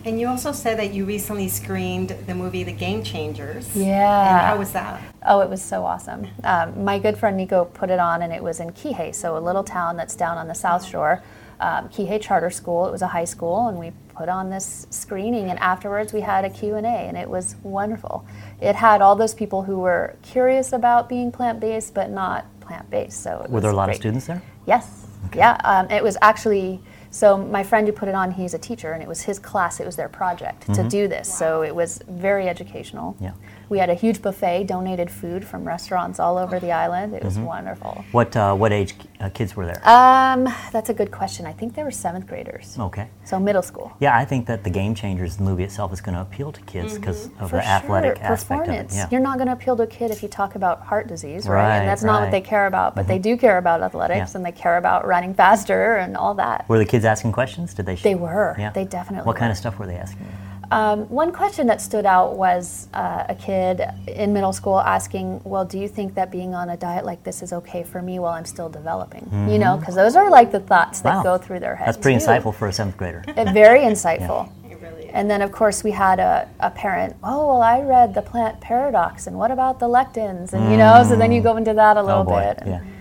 And 0.06 0.20
you 0.20 0.28
also 0.28 0.52
said 0.52 0.78
that 0.80 0.94
you 0.94 1.06
recently 1.06 1.48
screened 1.48 2.10
the 2.28 2.36
movie 2.36 2.64
The 2.64 2.74
Game 2.74 3.04
Changers. 3.04 3.74
Yeah. 3.76 4.38
And 4.38 4.46
how 4.48 4.58
was 4.58 4.72
that? 4.74 5.02
Oh, 5.26 5.40
it 5.40 5.50
was 5.50 5.62
so 5.62 5.84
awesome. 5.86 6.28
Um, 6.44 6.84
my 6.84 7.00
good 7.00 7.18
friend 7.18 7.38
Nico 7.38 7.66
put 7.66 7.90
it 7.90 8.00
on, 8.00 8.22
and 8.22 8.32
it 8.34 8.44
was 8.44 8.60
in 8.60 8.72
Kihei, 8.72 9.16
so 9.16 9.38
a 9.38 9.40
little 9.40 9.64
town 9.64 9.96
that's 9.98 10.16
down 10.16 10.38
on 10.38 10.48
the 10.48 10.56
South 10.56 10.84
Shore. 10.86 11.22
Um, 11.60 11.88
Kihei 11.90 12.20
Charter 12.22 12.50
School. 12.50 12.86
It 12.88 12.92
was 12.92 13.02
a 13.02 13.08
high 13.08 13.24
school, 13.26 13.68
and 13.68 13.80
we 13.80 13.94
put 14.16 14.30
on 14.30 14.50
this 14.50 14.88
screening. 14.90 15.50
And 15.50 15.60
afterwards, 15.60 16.14
we 16.14 16.22
had 16.22 16.46
a 16.46 16.50
Q 16.50 16.76
and 16.76 16.86
A, 16.86 16.90
and 16.90 17.18
it 17.18 17.30
was 17.30 17.56
wonderful. 17.64 18.26
It 18.62 18.76
had 18.76 19.02
all 19.02 19.16
those 19.16 19.34
people 19.34 19.64
who 19.64 19.80
were 19.80 20.16
curious 20.22 20.74
about 20.74 21.10
being 21.10 21.32
plant-based, 21.32 21.94
but 21.94 22.10
not 22.10 22.46
plant-based. 22.62 23.22
So 23.22 23.46
Were 23.50 23.62
there 23.62 23.72
a 23.72 23.74
was 23.74 23.78
lot 23.78 23.90
of 23.90 23.96
students 23.96 24.28
there? 24.28 24.42
Yes. 24.66 25.08
Yeah. 25.36 25.58
Um, 25.64 25.90
it 25.90 26.04
was 26.04 26.18
actually 26.22 26.82
so 27.14 27.38
my 27.38 27.64
friend 27.64 27.86
who 27.86 27.94
put 27.94 28.10
it 28.10 28.16
on, 28.16 28.32
he's 28.32 28.56
a 28.56 28.58
teacher, 28.58 28.94
and 28.94 29.04
it 29.04 29.08
was 29.08 29.22
his 29.22 29.38
class. 29.38 29.80
It 29.80 29.86
was 29.86 29.96
their 29.96 30.10
project 30.10 30.74
to 30.74 30.90
do 30.90 31.08
this. 31.08 31.32
So 31.32 31.62
it 31.62 31.74
was 31.74 32.02
very 32.08 32.50
educational. 32.50 33.14
Mm-hmm. 33.14 33.26
Yeah. 33.26 33.34
We 33.74 33.80
had 33.80 33.90
a 33.90 33.96
huge 33.96 34.22
buffet, 34.22 34.66
donated 34.66 35.10
food 35.10 35.44
from 35.44 35.66
restaurants 35.68 36.20
all 36.20 36.38
over 36.38 36.60
the 36.60 36.72
island. 36.72 37.16
It 37.16 37.24
was 37.24 37.34
Mm-hmm. 37.38 37.46
wonderful. 37.46 38.06
What 38.12 38.38
uh, 38.38 38.54
what 38.54 38.72
age 38.72 38.94
uh, 39.20 39.30
kids 39.30 39.56
were 39.56 39.66
there? 39.66 39.82
Um, 39.90 40.44
that's 40.72 40.90
a 40.90 40.94
good 40.94 41.10
question. 41.10 41.48
I 41.48 41.54
think 41.54 41.74
they 41.74 41.82
were 41.82 41.90
seventh 41.90 42.28
graders, 42.28 42.78
okay. 42.78 43.08
so 43.26 43.40
middle 43.40 43.64
school. 43.64 43.92
Yeah, 44.00 44.16
I 44.16 44.26
think 44.26 44.46
that 44.46 44.64
the 44.64 44.70
Game 44.70 44.94
Changers, 44.94 45.38
the 45.38 45.44
movie 45.44 45.64
itself, 45.64 45.92
is 45.92 46.02
going 46.02 46.14
to 46.14 46.22
appeal 46.22 46.52
to 46.52 46.62
kids 46.74 46.94
because 47.00 47.26
of 47.40 47.50
For 47.50 47.56
the 47.56 47.66
athletic 47.66 48.22
aspect 48.22 48.22
of 48.22 48.30
it. 48.30 48.38
Performance. 48.68 48.96
Yeah. 48.96 49.08
You're 49.10 49.22
not 49.30 49.38
going 49.40 49.48
to 49.48 49.54
appeal 49.54 49.76
to 49.78 49.84
a 49.84 49.88
kid 49.88 50.12
if 50.12 50.22
you 50.22 50.30
talk 50.30 50.54
about 50.54 50.82
heart 50.82 51.08
disease, 51.08 51.48
right? 51.48 51.56
Right, 51.64 51.78
and 51.80 51.88
that's 51.88 52.04
not 52.04 52.12
right. 52.12 52.16
Mm-hmm. 52.18 52.26
what 52.26 52.32
they 52.32 52.42
care 52.54 52.68
about. 52.68 52.94
But 52.96 53.08
they 53.08 53.18
do 53.18 53.36
care 53.38 53.58
about 53.58 53.82
athletics, 53.82 54.30
Yeah. 54.34 54.38
and 54.38 54.46
they 54.46 54.52
care 54.52 54.78
about 54.78 55.08
running 55.08 55.34
faster 55.34 55.96
and 55.96 56.16
all 56.16 56.36
that. 56.36 56.70
Were 56.70 56.78
the 56.78 56.86
kids 56.86 57.06
asking 57.06 57.32
questions? 57.32 57.74
Did 57.74 57.88
they? 57.88 57.96
They 57.96 58.14
were. 58.14 58.56
Yeah. 58.60 58.70
They 58.72 58.86
definitely 58.86 59.26
What 59.26 59.38
kind 59.38 59.52
of 59.52 59.58
stuff 59.58 59.80
were 59.80 59.88
they 59.88 59.96
asking? 59.96 60.28
Um, 60.74 61.10
one 61.10 61.32
question 61.32 61.68
that 61.68 61.82
stood 61.82 62.06
out 62.06 62.36
was 62.36 62.88
uh, 62.94 63.26
a 63.30 63.36
kid 63.36 63.82
in 64.08 64.34
middle 64.34 64.54
school 64.54 64.80
asking, 64.80 65.42
"Well, 65.44 65.66
do 65.66 65.78
you 65.80 65.88
think 65.88 66.16
that 66.16 66.32
being 66.32 66.54
on 66.56 66.70
a 66.70 66.78
diet 66.78 67.06
like 67.06 67.24
this 67.24 67.42
is 67.44 67.54
okay 67.54 67.84
for 67.84 68.02
me 68.02 68.20
while 68.20 68.34
I'm 68.34 68.46
still 68.46 68.70
developing?" 68.70 69.30
You 69.50 69.60
know, 69.60 69.78
because 69.78 69.96
those 69.96 70.16
are 70.16 70.30
like 70.30 70.52
the 70.52 70.60
thoughts 70.60 71.02
that 71.02 71.10
Mm-hmm. 71.14 71.28
Wow. 71.28 71.38
go 71.38 71.44
through 71.44 71.60
their 71.60 71.76
head. 71.76 71.88
That's 71.88 71.98
pretty 71.98 72.20
too. 72.20 72.26
insightful 72.26 72.54
for 72.56 72.68
a 72.68 72.74
seventh 72.74 72.98
grader. 72.98 73.24
Uh, 73.28 73.52
Very 73.64 73.82
insightful. 73.82 74.50
It 74.70 74.80
really 74.82 75.04
is. 75.06 75.12
And 75.14 75.30
then, 75.30 75.42
of 75.44 75.52
course, 75.52 75.84
we 75.84 75.92
had 75.92 76.20
a, 76.20 76.50
a 76.60 76.72
parent, 76.72 77.16
oh, 77.24 77.48
well, 77.48 77.62
I 77.62 77.82
read 77.82 78.16
the 78.16 78.22
plant 78.24 78.60
paradox, 78.62 79.28
and 79.28 79.38
what 79.38 79.52
about 79.52 79.80
the 79.80 79.88
lectins? 79.88 80.54
And, 80.54 80.72
you 80.72 80.78
know, 80.78 81.04
so 81.08 81.16
then 81.16 81.32
you 81.32 81.42
go 81.42 81.56
into 81.58 81.74
that 81.76 81.98
a 81.98 82.02
little 82.02 82.22
oh 82.22 82.24
boy, 82.24 82.40
bit. 82.42 82.58
and- 82.64 82.72
yeah. 82.72 82.93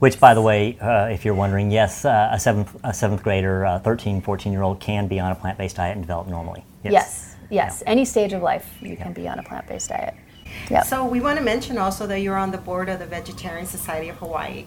Which, 0.00 0.18
by 0.18 0.32
the 0.32 0.40
way, 0.40 0.78
uh, 0.80 1.08
if 1.12 1.26
you're 1.26 1.34
wondering, 1.34 1.70
yes, 1.70 2.06
uh, 2.06 2.30
a 2.32 2.40
seventh 2.40 2.74
a 2.82 2.92
seventh 2.94 3.22
grader, 3.22 3.66
uh, 3.66 3.78
13, 3.80 4.22
14 4.22 4.50
year 4.50 4.62
old 4.62 4.80
can 4.80 5.06
be 5.08 5.20
on 5.20 5.30
a 5.30 5.34
plant 5.34 5.58
based 5.58 5.76
diet 5.76 5.94
and 5.94 6.02
develop 6.02 6.26
normally. 6.26 6.64
Yes, 6.82 7.36
yes. 7.50 7.82
Any 7.86 8.06
stage 8.06 8.32
of 8.32 8.40
life, 8.40 8.66
you 8.80 8.96
can 8.96 9.12
be 9.12 9.28
on 9.28 9.38
a 9.38 9.42
plant 9.42 9.68
based 9.68 9.90
diet. 9.90 10.14
Yep. 10.70 10.86
So 10.86 11.04
we 11.04 11.20
want 11.20 11.38
to 11.38 11.44
mention 11.44 11.76
also 11.78 12.06
that 12.06 12.20
you're 12.20 12.36
on 12.36 12.50
the 12.50 12.58
board 12.58 12.88
of 12.88 12.98
the 12.98 13.06
Vegetarian 13.06 13.66
Society 13.66 14.08
of 14.08 14.16
Hawaii, 14.16 14.64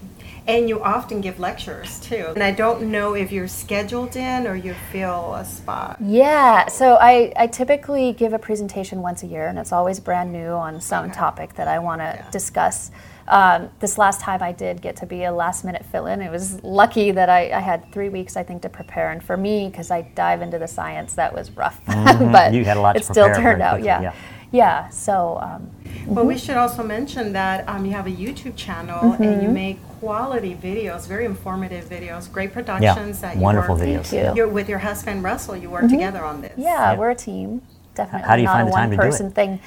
and 0.48 0.70
you 0.70 0.82
often 0.82 1.20
give 1.20 1.40
lectures 1.40 2.00
too. 2.00 2.28
And 2.36 2.44
I 2.44 2.52
don't 2.52 2.84
know 2.92 3.16
if 3.16 3.32
you're 3.32 3.48
scheduled 3.50 4.16
in 4.16 4.46
or 4.46 4.56
you 4.56 4.76
fill 4.92 5.34
a 5.34 5.44
spot. 5.44 5.98
Yeah, 6.00 6.68
so 6.68 6.98
I, 7.02 7.34
I 7.36 7.48
typically 7.48 8.14
give 8.14 8.34
a 8.34 8.40
presentation 8.40 9.02
once 9.02 9.24
a 9.24 9.28
year, 9.28 9.48
and 9.48 9.58
it's 9.58 9.72
always 9.74 10.00
brand 10.00 10.32
new 10.32 10.52
on 10.52 10.80
some 10.80 11.06
Okay. 11.06 11.14
topic 11.16 11.56
that 11.56 11.68
I 11.68 11.80
want 11.80 12.02
to 12.02 12.06
Yeah. 12.20 12.30
discuss. 12.30 12.92
Um, 13.28 13.70
this 13.80 13.98
last 13.98 14.20
time 14.22 14.44
I 14.44 14.52
did 14.52 14.82
get 14.82 14.96
to 14.98 15.06
be 15.06 15.24
a 15.24 15.32
last 15.32 15.64
minute 15.64 15.86
fill 15.86 16.08
in. 16.08 16.22
It 16.22 16.30
was 16.32 16.62
lucky 16.64 17.12
that 17.12 17.30
I, 17.30 17.52
I 17.52 17.60
had 17.60 17.92
three 17.94 18.10
weeks, 18.10 18.36
I 18.36 18.44
think, 18.44 18.62
to 18.64 18.70
prepare. 18.70 19.12
And 19.12 19.24
for 19.24 19.38
me, 19.38 19.70
because 19.70 19.92
I 19.92 20.02
dive 20.16 20.42
into 20.42 20.60
the 20.60 20.68
science, 20.68 21.14
that 21.16 21.34
was 21.34 21.52
rough. 21.52 21.80
but 21.86 21.94
Mm-hmm. 21.96 22.54
You 22.56 22.66
had 22.66 22.78
a 22.78 22.82
lot 22.82 22.94
to 22.94 23.00
it 23.00 23.06
still 23.06 23.34
turned 23.34 23.62
out. 23.62 23.82
Yeah. 23.82 24.02
yeah. 24.02 24.14
yeah. 24.52 24.90
So, 24.90 25.40
um, 25.42 25.70
But 26.08 26.26
we 26.26 26.38
should 26.38 26.58
also 26.58 26.84
mention 26.84 27.32
that 27.34 27.68
um, 27.70 27.86
you 27.86 27.92
have 27.94 28.08
a 28.08 28.12
YouTube 28.12 28.56
channel 28.58 29.14
and 29.14 29.42
you 29.42 29.48
make 29.50 29.80
quality 30.02 30.54
videos, 30.56 31.08
very 31.08 31.24
informative 31.26 31.86
videos, 31.86 32.30
great 32.32 32.52
productions. 32.52 33.22
that 33.22 33.36
you 33.38 33.42
wonderful 33.42 33.76
work- 33.76 33.86
videos. 33.88 34.12
you. 34.12 34.36
You're 34.36 34.50
with 34.50 34.68
your 34.68 34.80
husband 34.80 35.24
Russell. 35.24 35.56
You 35.56 35.70
work 35.70 35.88
together 35.90 36.24
on 36.26 36.42
this. 36.42 36.52
yeah, 36.58 36.92
Yeah. 36.92 36.98
we're 37.00 37.12
a 37.12 37.16
team. 37.16 37.62
Definitely 37.96 38.28
How 38.28 38.36
do 38.36 38.42
you 38.42 38.48
not 38.48 38.54
find 38.54 38.68
a 38.68 38.72
the 38.72 38.76
time 38.76 38.90
one 38.90 38.90
to 38.90 38.96
do 38.98 39.02
it? 39.02 39.06
person 39.06 39.32
thing. 39.32 39.60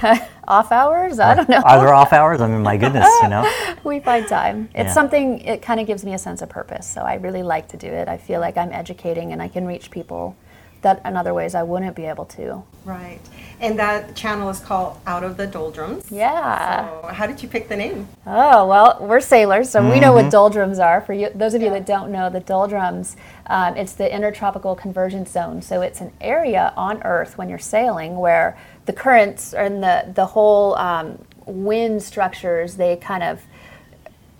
Off 0.48 0.72
hours? 0.72 1.20
I 1.20 1.34
don't 1.34 1.48
know. 1.48 1.60
Are 1.62 1.78
there 1.78 1.92
off 1.92 2.12
hours? 2.14 2.40
I 2.40 2.46
mean, 2.48 2.62
my 2.62 2.78
goodness, 2.78 3.06
you 3.22 3.28
know. 3.28 3.46
we 3.84 4.00
find 4.00 4.26
time. 4.26 4.70
It's 4.74 4.88
Yeah. 4.88 4.92
something, 4.94 5.40
it 5.40 5.60
kind 5.60 5.78
of 5.78 5.86
gives 5.86 6.04
me 6.06 6.14
a 6.14 6.18
sense 6.18 6.40
of 6.40 6.48
purpose. 6.48 6.86
So 6.86 7.02
I 7.02 7.14
really 7.16 7.42
like 7.42 7.68
to 7.68 7.76
do 7.76 7.86
it. 7.88 8.08
I 8.08 8.16
feel 8.16 8.40
like 8.40 8.56
I'm 8.56 8.72
educating 8.72 9.32
and 9.34 9.42
I 9.42 9.48
can 9.48 9.66
reach 9.66 9.90
people 9.90 10.36
that 10.80 11.02
in 11.04 11.16
other 11.16 11.34
ways 11.34 11.54
I 11.56 11.64
wouldn't 11.64 11.96
be 11.96 12.04
able 12.06 12.24
to. 12.26 12.62
Right. 12.84 13.18
And 13.60 13.78
that 13.80 14.14
channel 14.14 14.48
is 14.48 14.60
called 14.60 14.96
Out 15.06 15.24
of 15.24 15.36
the 15.36 15.46
Doldrums. 15.46 16.10
Yeah. 16.10 16.88
So 17.02 17.08
how 17.08 17.26
did 17.26 17.42
you 17.42 17.48
pick 17.48 17.68
the 17.68 17.76
name? 17.76 18.08
Oh, 18.26 18.66
well, 18.66 18.96
we're 19.00 19.20
sailors, 19.20 19.68
so 19.70 19.82
we 19.82 19.98
know 20.00 20.12
Mm-hmm. 20.14 20.24
what 20.26 20.30
doldrums 20.32 20.78
are. 20.78 21.00
For 21.02 21.12
you, 21.12 21.28
those 21.34 21.52
of 21.54 21.60
you 21.62 21.70
that 21.70 21.84
don't 21.84 22.10
know, 22.12 22.30
the 22.30 22.38
doldrums, 22.40 23.16
um, 23.48 23.76
it's 23.76 23.92
the 23.94 24.10
intertropical 24.14 24.76
convergence 24.76 25.32
zone. 25.32 25.60
So 25.62 25.82
it's 25.82 26.00
an 26.00 26.12
area 26.20 26.72
on 26.76 27.02
Earth 27.02 27.36
when 27.36 27.48
you're 27.50 27.58
sailing 27.58 28.16
where 28.16 28.56
the 28.88 28.92
currents 28.94 29.52
and 29.52 29.82
the, 29.82 30.10
the 30.14 30.24
whole 30.24 30.74
um, 30.76 31.18
wind 31.44 32.02
structures, 32.02 32.76
they 32.76 32.96
kind 32.96 33.22
of 33.22 33.42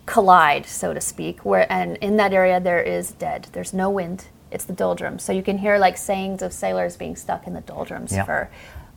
collide, 0.07 0.65
so 0.65 0.95
to 0.95 1.03
speak. 1.03 1.45
Where 1.45 1.71
and 1.71 1.99
in 1.99 2.17
that 2.17 2.33
area 2.33 2.59
there 2.59 2.81
is 2.81 3.13
dead. 3.13 3.49
There's 3.53 3.75
no 3.75 3.91
wind. 3.91 4.25
It's 4.51 4.65
the 4.65 4.73
doldrums. 4.73 5.23
So 5.23 5.33
you 5.35 5.43
can 5.43 5.59
hear 5.59 5.77
like 5.77 5.99
sayings 5.99 6.41
of 6.41 6.55
sailors 6.55 6.97
being 6.97 7.15
stuck 7.15 7.47
in 7.47 7.53
the 7.53 7.61
doldrums 7.61 8.11
Yeah. 8.13 8.25
for 8.25 8.49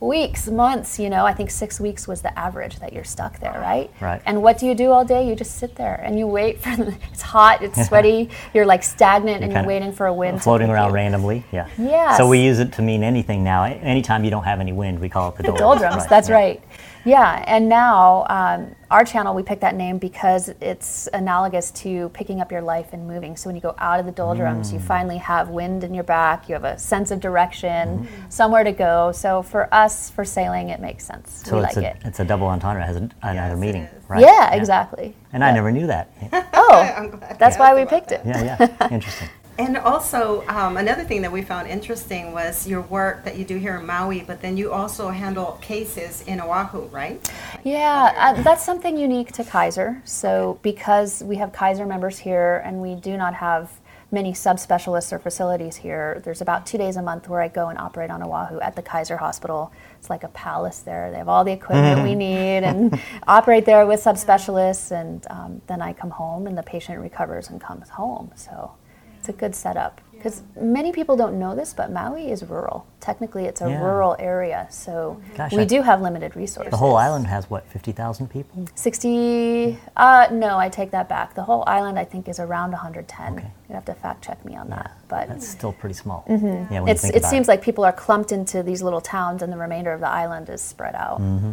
weeks, 0.02 0.48
months. 0.48 0.98
You 0.98 1.08
know, 1.08 1.24
I 1.24 1.32
think 1.32 1.50
six 1.50 1.80
weeks 1.80 2.06
was 2.06 2.22
the 2.22 2.36
average 2.38 2.78
that 2.80 2.92
you're 2.92 3.04
stuck 3.04 3.38
there, 3.40 3.52
right? 3.52 3.90
Right. 4.00 4.20
And 4.26 4.42
what 4.42 4.58
do 4.58 4.66
you 4.66 4.74
do 4.74 4.90
all 4.90 5.04
day? 5.04 5.26
You 5.26 5.34
just 5.34 5.56
sit 5.56 5.76
there 5.76 6.00
and 6.04 6.18
you 6.18 6.26
wait 6.26 6.60
for. 6.60 6.76
The, 6.76 6.94
it's 7.12 7.22
hot. 7.22 7.62
It's 7.62 7.86
sweaty. 7.86 8.30
You're 8.52 8.66
like 8.66 8.82
stagnant, 8.82 9.42
and 9.42 9.52
you're 9.52 9.64
waiting 9.64 9.92
for 9.92 10.06
a 10.06 10.14
wind. 10.14 10.42
Floating 10.42 10.70
around 10.70 10.88
you. 10.88 10.94
randomly, 10.94 11.44
yeah. 11.52 11.68
Yes. 11.78 12.16
So 12.16 12.28
we 12.28 12.42
use 12.42 12.58
it 12.58 12.72
to 12.74 12.82
mean 12.82 13.02
anything 13.02 13.44
now. 13.44 13.64
Anytime 13.64 14.24
you 14.24 14.30
don't 14.30 14.44
have 14.44 14.60
any 14.60 14.72
wind, 14.72 14.98
we 14.98 15.08
call 15.08 15.30
it 15.30 15.36
the, 15.36 15.44
The 15.44 15.52
doldrums. 15.52 16.06
That's 16.06 16.28
yeah. 16.28 16.34
right. 16.34 16.62
Yeah, 17.04 17.42
and 17.46 17.68
now 17.68 18.26
um, 18.28 18.74
our 18.90 19.04
channel 19.04 19.34
we 19.34 19.42
picked 19.42 19.60
that 19.62 19.74
name 19.74 19.98
because 19.98 20.48
it's 20.60 21.08
analogous 21.12 21.70
to 21.82 22.08
picking 22.10 22.40
up 22.40 22.52
your 22.52 22.62
life 22.62 22.92
and 22.92 23.08
moving. 23.08 23.36
So 23.36 23.48
when 23.48 23.56
you 23.56 23.62
go 23.62 23.74
out 23.78 23.98
of 24.00 24.06
the 24.06 24.12
doldrums, 24.12 24.70
Mm. 24.70 24.74
you 24.74 24.78
finally 24.80 25.16
have 25.18 25.48
wind 25.48 25.82
in 25.84 25.94
your 25.94 26.04
back. 26.04 26.48
You 26.48 26.54
have 26.54 26.64
a 26.64 26.78
sense 26.78 27.10
of 27.10 27.18
direction, 27.20 28.06
Mm. 28.06 28.32
somewhere 28.32 28.64
to 28.64 28.72
go. 28.72 29.10
So 29.12 29.42
for 29.42 29.68
us, 29.74 30.10
for 30.10 30.24
sailing, 30.24 30.68
it 30.68 30.80
makes 30.80 31.04
sense. 31.04 31.42
So 31.44 31.58
we 31.58 31.64
it's 31.64 31.76
like 31.76 31.84
a 31.84 31.88
it. 31.90 31.96
it's 32.04 32.20
a 32.20 32.24
double 32.24 32.46
entendre. 32.46 32.82
It 32.82 32.86
has 32.86 32.96
an- 32.96 33.12
another 33.22 33.54
it 33.54 33.58
meaning, 33.58 33.88
right? 34.08 34.20
Yeah, 34.20 34.54
exactly. 34.54 35.16
And 35.32 35.42
I 35.44 35.50
never 35.52 35.72
knew 35.72 35.86
that. 35.88 36.08
Oh, 36.54 36.94
I'm 36.96 37.10
glad 37.10 37.38
that's 37.38 37.56
you 37.56 37.60
why 37.62 37.74
we 37.74 37.84
picked 37.84 38.08
that. 38.10 38.20
it. 38.24 38.26
yeah, 38.26 38.56
yeah. 38.80 38.88
Interesting. 38.90 39.28
And 39.58 39.76
also, 39.76 40.44
um, 40.48 40.78
another 40.78 41.04
thing 41.04 41.20
that 41.22 41.30
we 41.30 41.42
found 41.42 41.68
interesting 41.68 42.32
was 42.32 42.66
your 42.66 42.80
work 42.80 43.24
that 43.24 43.36
you 43.36 43.44
do 43.44 43.58
here 43.58 43.76
in 43.76 43.86
Maui, 43.86 44.22
but 44.22 44.40
then 44.40 44.56
you 44.56 44.72
also 44.72 45.10
handle 45.10 45.58
cases 45.60 46.22
in 46.22 46.40
Oahu, 46.40 46.86
right? 46.86 47.30
Yeah, 47.62 48.12
uh, 48.16 48.42
that's 48.42 48.64
something 48.64 48.96
unique 48.96 49.32
to 49.32 49.44
Kaiser. 49.44 50.00
So, 50.04 50.58
because 50.62 51.22
we 51.22 51.36
have 51.36 51.52
Kaiser 51.52 51.84
members 51.84 52.18
here 52.18 52.62
and 52.64 52.80
we 52.80 52.94
do 52.94 53.16
not 53.18 53.34
have 53.34 53.78
many 54.10 54.32
subspecialists 54.32 55.12
or 55.12 55.18
facilities 55.18 55.76
here, 55.76 56.20
there's 56.24 56.40
about 56.40 56.66
two 56.66 56.78
days 56.78 56.96
a 56.96 57.02
month 57.02 57.28
where 57.28 57.40
I 57.40 57.48
go 57.48 57.68
and 57.68 57.78
operate 57.78 58.10
on 58.10 58.22
Oahu 58.22 58.60
at 58.60 58.76
the 58.76 58.82
Kaiser 58.82 59.16
Hospital. 59.16 59.72
It's 59.98 60.10
like 60.10 60.22
a 60.22 60.28
palace 60.28 60.80
there. 60.80 61.10
They 61.10 61.18
have 61.18 61.28
all 61.28 61.44
the 61.44 61.52
equipment 61.52 62.02
we 62.02 62.14
need 62.26 62.58
and 62.64 62.98
operate 63.26 63.66
there 63.66 63.86
with 63.86 64.02
subspecialists. 64.02 64.92
And 64.92 65.26
um, 65.30 65.62
then 65.66 65.80
I 65.80 65.92
come 65.92 66.10
home 66.10 66.46
and 66.46 66.56
the 66.56 66.62
patient 66.62 67.00
recovers 67.00 67.48
and 67.48 67.60
comes 67.60 67.88
home. 67.88 68.30
So, 68.34 68.72
it's 69.22 69.28
a 69.28 69.32
good 69.32 69.54
setup. 69.54 70.00
Because 70.10 70.42
many 70.60 70.90
people 70.90 71.16
don't 71.16 71.38
know 71.38 71.54
this, 71.54 71.72
but 71.74 71.92
Maui 71.92 72.30
is 72.30 72.42
rural. 72.44 72.86
Technically, 73.00 73.44
it's 73.44 73.60
a 73.60 73.68
Yeah. 73.70 73.80
rural 73.80 74.16
area, 74.18 74.66
so 74.70 74.92
mm-hmm. 74.92 75.36
Gosh, 75.36 75.52
we 75.52 75.62
I- 75.62 75.64
do 75.64 75.82
have 75.82 76.00
limited 76.00 76.34
resources. 76.34 76.70
The 76.72 76.76
whole 76.76 76.96
island 76.96 77.26
has 77.28 77.48
what, 77.48 77.64
50,000 77.68 78.28
people? 78.28 78.66
60 78.74 79.78
uh, 79.96 80.26
no 80.32 80.58
i 80.58 80.68
take 80.68 80.90
that 80.92 81.08
back 81.08 81.34
the 81.34 81.42
whole 81.42 81.64
island 81.66 81.98
i 81.98 82.04
think 82.04 82.28
is 82.28 82.38
around 82.40 82.70
110 82.72 83.32
Okay. 83.34 83.50
you 83.68 83.74
have 83.74 83.84
to 83.84 83.94
fact 83.94 84.24
check 84.24 84.44
me 84.44 84.54
on 84.56 84.68
that 84.70 84.90
but 85.08 85.28
That's 85.28 85.48
still 85.48 85.72
pretty 85.72 85.94
small. 85.94 86.24
Mm-hmm. 86.28 86.46
Yeah, 86.72 86.80
when 86.80 86.86
you 86.86 86.92
it's, 86.92 87.02
think 87.02 87.14
it 87.14 87.18
about 87.18 87.30
seems 87.30 87.46
like 87.48 87.60
people 87.62 87.84
are 87.84 87.92
clumped 87.92 88.30
into 88.32 88.62
these 88.62 88.80
little 88.82 89.00
towns 89.00 89.42
and 89.42 89.52
the 89.52 89.56
remainder 89.66 89.92
of 89.92 90.00
the 90.00 90.08
island 90.22 90.48
is 90.48 90.60
spread 90.62 90.94
out 90.94 91.20
mm-hmm. 91.20 91.52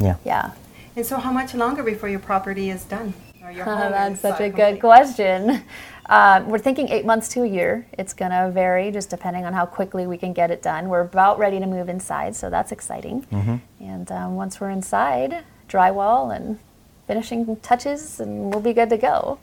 Yeah. 0.00 0.16
yeah 0.24 0.50
And 0.96 1.04
so, 1.04 1.16
how 1.18 1.32
much 1.40 1.54
longer 1.54 1.82
before 1.82 2.08
your 2.08 2.20
property 2.30 2.66
is 2.76 2.82
done? 2.84 3.12
Or 3.44 3.50
your 3.52 3.64
home 3.70 3.92
that's 3.92 4.14
is, 4.14 4.20
such 4.26 4.40
a 4.40 4.48
good 4.62 4.80
question 4.80 5.62
um, 6.08 6.48
we're 6.48 6.58
thinking 6.58 6.88
eight 6.88 7.04
months 7.04 7.28
to 7.30 7.42
a 7.42 7.46
year. 7.46 7.86
It's 7.92 8.12
going 8.12 8.30
to 8.30 8.50
vary 8.50 8.90
just 8.90 9.10
depending 9.10 9.44
on 9.44 9.52
how 9.52 9.66
quickly 9.66 10.06
we 10.06 10.16
can 10.16 10.32
get 10.32 10.50
it 10.50 10.62
done. 10.62 10.88
We're 10.88 11.00
about 11.00 11.38
ready 11.38 11.58
to 11.58 11.66
move 11.66 11.88
inside 11.88 12.34
so 12.36 12.50
that's 12.50 12.72
exciting. 12.72 13.22
Mm-hmm. 13.32 13.56
and 13.80 14.10
um, 14.12 14.36
once 14.36 14.60
we're 14.60 14.70
inside 14.70 15.44
drywall 15.68 16.34
and 16.34 16.58
finishing 17.06 17.56
touches 17.56 18.20
and 18.20 18.52
we'll 18.52 18.60
be 18.60 18.72
good 18.72 18.90
to 18.90 18.96
go. 18.96 19.38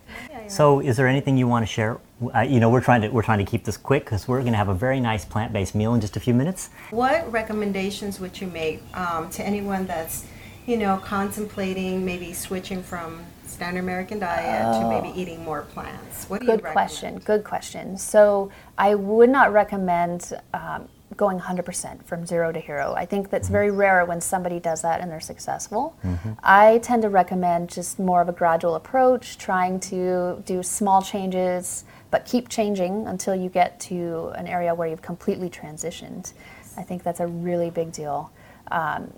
So, 0.47 0.79
is 0.81 0.97
there 0.97 1.07
anything 1.07 1.37
you 1.37 1.47
want 1.47 1.65
to 1.65 1.71
share? 1.71 1.99
Uh, 2.35 2.41
you 2.41 2.59
know, 2.59 2.69
we're 2.69 2.81
trying 2.81 3.01
to 3.01 3.09
we're 3.09 3.21
trying 3.21 3.39
to 3.39 3.49
keep 3.49 3.63
this 3.63 3.77
quick 3.77 4.05
because 4.05 4.27
we're 4.27 4.41
going 4.41 4.51
to 4.51 4.57
have 4.57 4.67
a 4.67 4.73
very 4.73 4.99
nice 4.99 5.25
plant-based 5.25 5.73
meal 5.73 5.93
in 5.93 6.01
just 6.01 6.17
a 6.17 6.19
few 6.19 6.33
minutes. 6.33 6.69
What 6.91 7.31
recommendations 7.31 8.19
would 8.19 8.39
you 8.39 8.47
make 8.47 8.81
um, 8.95 9.29
to 9.31 9.45
anyone 9.45 9.85
that's, 9.87 10.25
you 10.65 10.77
know, 10.77 10.97
contemplating 10.97 12.05
maybe 12.05 12.33
switching 12.33 12.83
from 12.83 13.21
standard 13.45 13.79
American 13.79 14.19
diet 14.19 14.65
oh. 14.65 14.81
to 14.81 14.89
maybe 14.89 15.13
oh. 15.15 15.19
eating 15.19 15.43
more 15.43 15.63
plants? 15.63 16.29
What 16.29 16.41
do 16.41 16.47
Good 16.47 16.61
you 16.61 16.71
question. 16.71 17.19
Good 17.19 17.43
question. 17.43 17.97
So 17.97 18.51
I 18.77 18.95
would 18.95 19.29
not 19.29 19.53
recommend. 19.53 20.33
Um, 20.53 20.89
going 21.17 21.39
100% 21.39 22.03
from 22.05 22.25
zero 22.25 22.51
to 22.51 22.59
hero. 22.59 22.93
I 22.93 23.05
think 23.05 23.29
that's 23.29 23.49
very 23.49 23.71
rare 23.71 24.05
when 24.05 24.21
somebody 24.21 24.59
does 24.59 24.81
that 24.81 25.01
and 25.01 25.11
they're 25.11 25.19
successful. 25.19 25.95
Mm-hmm. 26.03 26.31
I 26.43 26.79
tend 26.79 27.03
to 27.03 27.09
recommend 27.09 27.69
just 27.69 27.99
more 27.99 28.21
of 28.21 28.29
a 28.29 28.31
gradual 28.31 28.75
approach, 28.75 29.37
trying 29.37 29.79
to 29.81 30.41
do 30.45 30.63
small 30.63 31.01
changes, 31.01 31.85
but 32.11 32.25
keep 32.25 32.49
changing 32.49 33.07
until 33.07 33.35
you 33.35 33.49
get 33.49 33.79
to 33.81 34.31
an 34.35 34.47
area 34.47 34.73
where 34.73 34.87
you've 34.87 35.01
completely 35.01 35.49
transitioned. 35.49 36.33
I 36.77 36.83
think 36.83 37.03
that's 37.03 37.19
a 37.19 37.27
really 37.27 37.69
big 37.69 37.91
deal. 37.91 38.31
Um, 38.71 39.13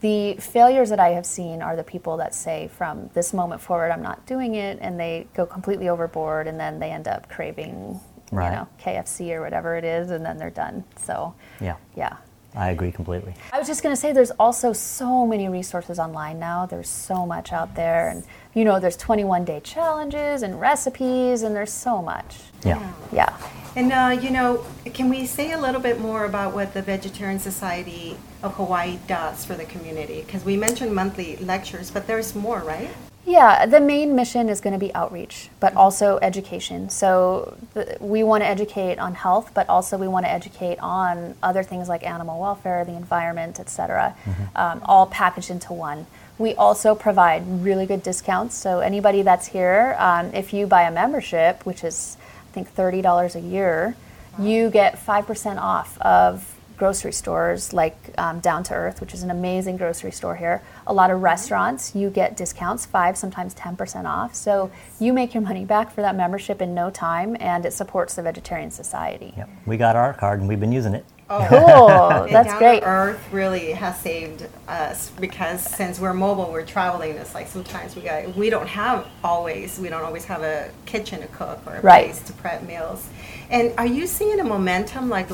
the 0.00 0.34
failures 0.34 0.90
that 0.90 1.00
I 1.00 1.10
have 1.10 1.26
seen 1.26 1.62
are 1.62 1.76
the 1.76 1.84
people 1.84 2.16
that 2.18 2.34
say, 2.34 2.68
from 2.76 3.10
this 3.14 3.32
moment 3.32 3.60
forward, 3.60 3.90
I'm 3.90 4.02
not 4.02 4.26
doing 4.26 4.54
it, 4.54 4.78
and 4.80 4.98
they 4.98 5.26
go 5.34 5.46
completely 5.46 5.88
overboard, 5.88 6.46
and 6.46 6.58
then 6.58 6.78
they 6.78 6.90
end 6.90 7.08
up 7.08 7.28
craving 7.28 8.00
right. 8.32 8.50
you 8.50 8.56
know, 8.56 8.68
KFC 8.80 9.30
or 9.30 9.42
whatever 9.42 9.76
it 9.76 9.84
is, 9.84 10.10
and 10.10 10.24
then 10.24 10.38
they're 10.38 10.50
done. 10.50 10.84
So, 10.96 11.34
yeah. 11.60 11.76
Yeah. 11.96 12.16
I 12.54 12.70
agree 12.70 12.90
completely. 12.90 13.34
I 13.52 13.58
was 13.58 13.68
just 13.68 13.82
going 13.82 13.94
to 13.94 14.00
say 14.00 14.12
there's 14.12 14.30
also 14.32 14.72
so 14.72 15.26
many 15.26 15.48
resources 15.48 15.98
online 15.98 16.38
now. 16.38 16.66
There's 16.66 16.88
so 16.88 17.26
much 17.26 17.52
out 17.52 17.74
there. 17.74 18.08
And, 18.08 18.24
you 18.54 18.64
know, 18.64 18.80
there's 18.80 18.96
21 18.96 19.44
day 19.44 19.60
challenges 19.60 20.42
and 20.42 20.58
recipes, 20.60 21.42
and 21.42 21.54
there's 21.54 21.72
so 21.72 22.00
much. 22.00 22.36
Yeah. 22.64 22.92
Yeah. 23.12 23.36
And, 23.76 23.92
uh, 23.92 24.18
you 24.20 24.30
know, 24.30 24.64
can 24.94 25.08
we 25.08 25.26
say 25.26 25.52
a 25.52 25.58
little 25.58 25.80
bit 25.80 26.00
more 26.00 26.24
about 26.24 26.54
what 26.54 26.74
the 26.74 26.82
Vegetarian 26.82 27.38
Society 27.38 28.16
of 28.42 28.54
Hawaii 28.54 28.98
does 29.06 29.44
for 29.44 29.54
the 29.54 29.64
community? 29.64 30.22
Because 30.22 30.44
we 30.44 30.56
mentioned 30.56 30.94
monthly 30.94 31.36
lectures, 31.36 31.90
but 31.90 32.06
there's 32.06 32.34
more, 32.34 32.60
right? 32.60 32.90
Yeah, 33.28 33.66
the 33.66 33.80
main 33.80 34.16
mission 34.16 34.48
is 34.48 34.62
going 34.62 34.72
to 34.72 34.78
be 34.78 34.92
outreach, 34.94 35.50
but 35.60 35.76
also 35.76 36.18
education. 36.22 36.88
So 36.88 37.58
the, 37.74 37.98
we 38.00 38.22
want 38.22 38.42
to 38.42 38.46
educate 38.46 38.98
on 38.98 39.14
health, 39.14 39.50
but 39.52 39.68
also 39.68 39.98
we 39.98 40.08
want 40.08 40.24
to 40.24 40.30
educate 40.30 40.78
on 40.78 41.34
other 41.42 41.62
things 41.62 41.90
like 41.90 42.06
animal 42.06 42.40
welfare, 42.40 42.86
the 42.86 42.94
environment, 42.94 43.60
etc., 43.60 44.16
mm-hmm. 44.24 44.56
um, 44.56 44.80
all 44.86 45.06
packaged 45.06 45.50
into 45.50 45.74
one. 45.74 46.06
We 46.38 46.54
also 46.54 46.94
provide 46.94 47.42
really 47.62 47.84
good 47.84 48.02
discounts. 48.02 48.56
So 48.56 48.80
anybody 48.80 49.20
that's 49.20 49.48
here, 49.48 49.94
um, 49.98 50.32
if 50.32 50.54
you 50.54 50.66
buy 50.66 50.84
a 50.84 50.90
membership, 50.90 51.66
which 51.66 51.84
is 51.84 52.16
I 52.48 52.52
think 52.52 52.68
thirty 52.68 53.02
dollars 53.02 53.36
a 53.36 53.40
year, 53.40 53.96
you 54.38 54.70
get 54.70 54.98
five 54.98 55.26
percent 55.26 55.58
off 55.58 55.98
of 56.00 56.54
grocery 56.78 57.12
stores 57.12 57.72
like 57.72 57.96
um, 58.16 58.40
Down 58.40 58.62
to 58.64 58.74
Earth, 58.74 59.00
which 59.00 59.12
is 59.12 59.22
an 59.22 59.30
amazing 59.30 59.76
grocery 59.76 60.12
store 60.12 60.36
here. 60.36 60.62
A 60.86 60.94
lot 60.94 61.10
of 61.10 61.20
restaurants, 61.20 61.94
you 61.94 62.08
get 62.08 62.36
discounts, 62.36 62.86
five, 62.86 63.18
sometimes 63.18 63.54
10% 63.54 64.06
off. 64.06 64.34
So 64.34 64.70
you 65.00 65.12
make 65.12 65.34
your 65.34 65.42
money 65.42 65.64
back 65.64 65.92
for 65.92 66.00
that 66.02 66.14
membership 66.16 66.62
in 66.62 66.74
no 66.74 66.88
time, 66.88 67.36
and 67.40 67.66
it 67.66 67.72
supports 67.72 68.14
the 68.14 68.22
Vegetarian 68.22 68.70
Society. 68.70 69.34
Yep. 69.36 69.50
We 69.66 69.76
got 69.76 69.96
our 69.96 70.14
card 70.14 70.38
and 70.40 70.48
we've 70.48 70.60
been 70.60 70.72
using 70.72 70.94
it. 70.94 71.04
Oh. 71.30 71.46
Cool. 71.48 72.28
That's 72.30 72.48
Down 72.48 72.58
great. 72.58 72.82
Earth 72.84 73.32
really 73.32 73.72
has 73.72 73.98
saved 74.00 74.46
us 74.66 75.10
because 75.10 75.62
since 75.62 75.98
we're 75.98 76.14
mobile, 76.14 76.50
we're 76.50 76.64
traveling. 76.64 77.12
It's 77.12 77.34
like 77.34 77.48
sometimes 77.48 77.96
we 77.96 78.02
got 78.02 78.34
we 78.36 78.50
don't 78.50 78.66
have 78.66 79.06
always 79.22 79.78
we 79.78 79.88
don't 79.88 80.04
always 80.04 80.24
have 80.24 80.42
a 80.42 80.70
kitchen 80.86 81.20
to 81.20 81.26
cook 81.28 81.60
or 81.66 81.76
a 81.76 81.80
right. 81.80 82.06
place 82.06 82.22
to 82.22 82.32
prep 82.34 82.62
meals. 82.62 83.08
And 83.50 83.72
are 83.78 83.86
you 83.86 84.06
seeing 84.06 84.40
a 84.40 84.44
momentum 84.44 85.08
like 85.08 85.28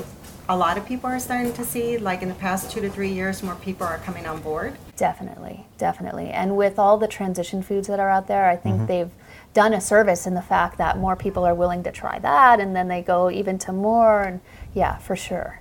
a 0.49 0.57
lot 0.57 0.77
of 0.77 0.85
people 0.85 1.09
are 1.09 1.19
starting 1.19 1.53
to 1.55 1.65
see 1.65 1.97
like 1.97 2.23
in 2.23 2.29
the 2.29 2.35
past 2.35 2.71
two 2.71 2.81
to 2.81 2.91
three 2.91 3.11
years 3.11 3.43
more 3.43 3.55
people 3.57 3.87
are 3.87 3.99
coming 3.99 4.27
on 4.27 4.41
board 4.43 4.77
definitely 4.97 5.65
definitely 5.79 6.29
and 6.29 6.55
with 6.55 6.79
all 6.79 6.99
the 6.99 7.09
transition 7.09 7.63
foods 7.63 7.89
that 7.89 7.99
are 7.99 8.11
out 8.11 8.27
there 8.27 8.47
i 8.47 8.55
think 8.55 8.77
mm-hmm. 8.77 8.87
they've 8.87 9.11
done 9.55 9.73
a 9.73 9.81
service 9.81 10.27
in 10.27 10.35
the 10.35 10.43
fact 10.43 10.77
that 10.77 10.99
more 10.99 11.17
people 11.17 11.45
are 11.45 11.55
willing 11.55 11.83
to 11.83 11.91
try 11.91 12.19
that 12.19 12.61
and 12.61 12.77
then 12.77 12.89
they 12.89 13.01
go 13.01 13.31
even 13.31 13.57
to 13.57 13.73
more 13.73 14.23
and 14.23 14.41
yeah 14.75 14.99
for 14.99 15.17
sure 15.17 15.61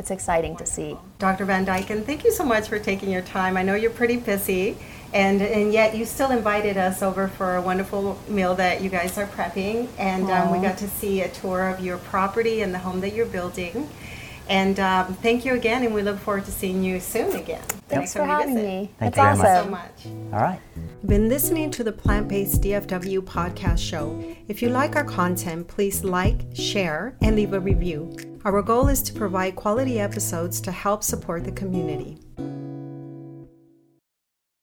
it's 0.00 0.10
exciting 0.10 0.56
to 0.56 0.64
see. 0.64 0.96
Dr 1.18 1.44
van 1.44 1.66
dyken 1.66 2.04
thank 2.04 2.24
you 2.24 2.32
so 2.32 2.42
much 2.42 2.68
for 2.68 2.78
taking 2.78 3.10
your 3.10 3.20
time. 3.20 3.58
I 3.58 3.62
know 3.62 3.74
you're 3.74 3.90
pretty 3.90 4.16
busy 4.16 4.78
and 5.12 5.42
and 5.42 5.72
yet 5.72 5.94
you 5.94 6.06
still 6.06 6.30
invited 6.30 6.78
us 6.78 7.02
over 7.02 7.28
for 7.28 7.56
a 7.56 7.62
wonderful 7.62 8.18
meal 8.26 8.54
that 8.54 8.80
you 8.80 8.88
guys 8.88 9.18
are 9.18 9.26
prepping 9.26 9.88
and 9.98 10.30
um, 10.30 10.50
we 10.52 10.58
got 10.66 10.78
to 10.78 10.88
see 10.88 11.20
a 11.20 11.28
tour 11.28 11.68
of 11.68 11.80
your 11.80 11.98
property 11.98 12.62
and 12.62 12.72
the 12.72 12.78
home 12.78 13.00
that 13.00 13.12
you're 13.12 13.26
building 13.26 13.88
and 14.50 14.80
um, 14.80 15.14
thank 15.14 15.44
you 15.44 15.54
again, 15.54 15.84
and 15.84 15.94
we 15.94 16.02
look 16.02 16.18
forward 16.18 16.44
to 16.44 16.50
seeing 16.50 16.82
you 16.82 16.98
soon 16.98 17.36
again. 17.36 17.62
Thanks 17.88 18.12
for 18.12 18.24
having 18.24 18.54
visit. 18.54 18.66
me. 18.66 18.90
Thank 18.98 19.14
That's 19.14 19.38
you 19.38 19.46
awesome. 19.46 19.64
so 19.64 19.70
much. 19.70 20.06
All 20.34 20.40
right. 20.40 20.60
You've 20.76 21.06
been 21.06 21.28
listening 21.28 21.70
to 21.70 21.84
the 21.84 21.92
Plant 21.92 22.26
Based 22.28 22.60
DFW 22.60 23.20
podcast 23.20 23.78
show. 23.78 24.22
If 24.48 24.60
you 24.60 24.68
like 24.68 24.96
our 24.96 25.04
content, 25.04 25.68
please 25.68 26.02
like, 26.02 26.40
share, 26.52 27.16
and 27.22 27.36
leave 27.36 27.52
a 27.52 27.60
review. 27.60 28.16
Our 28.44 28.60
goal 28.60 28.88
is 28.88 29.02
to 29.02 29.12
provide 29.12 29.54
quality 29.54 30.00
episodes 30.00 30.60
to 30.62 30.72
help 30.72 31.04
support 31.04 31.44
the 31.44 31.52
community. 31.52 32.18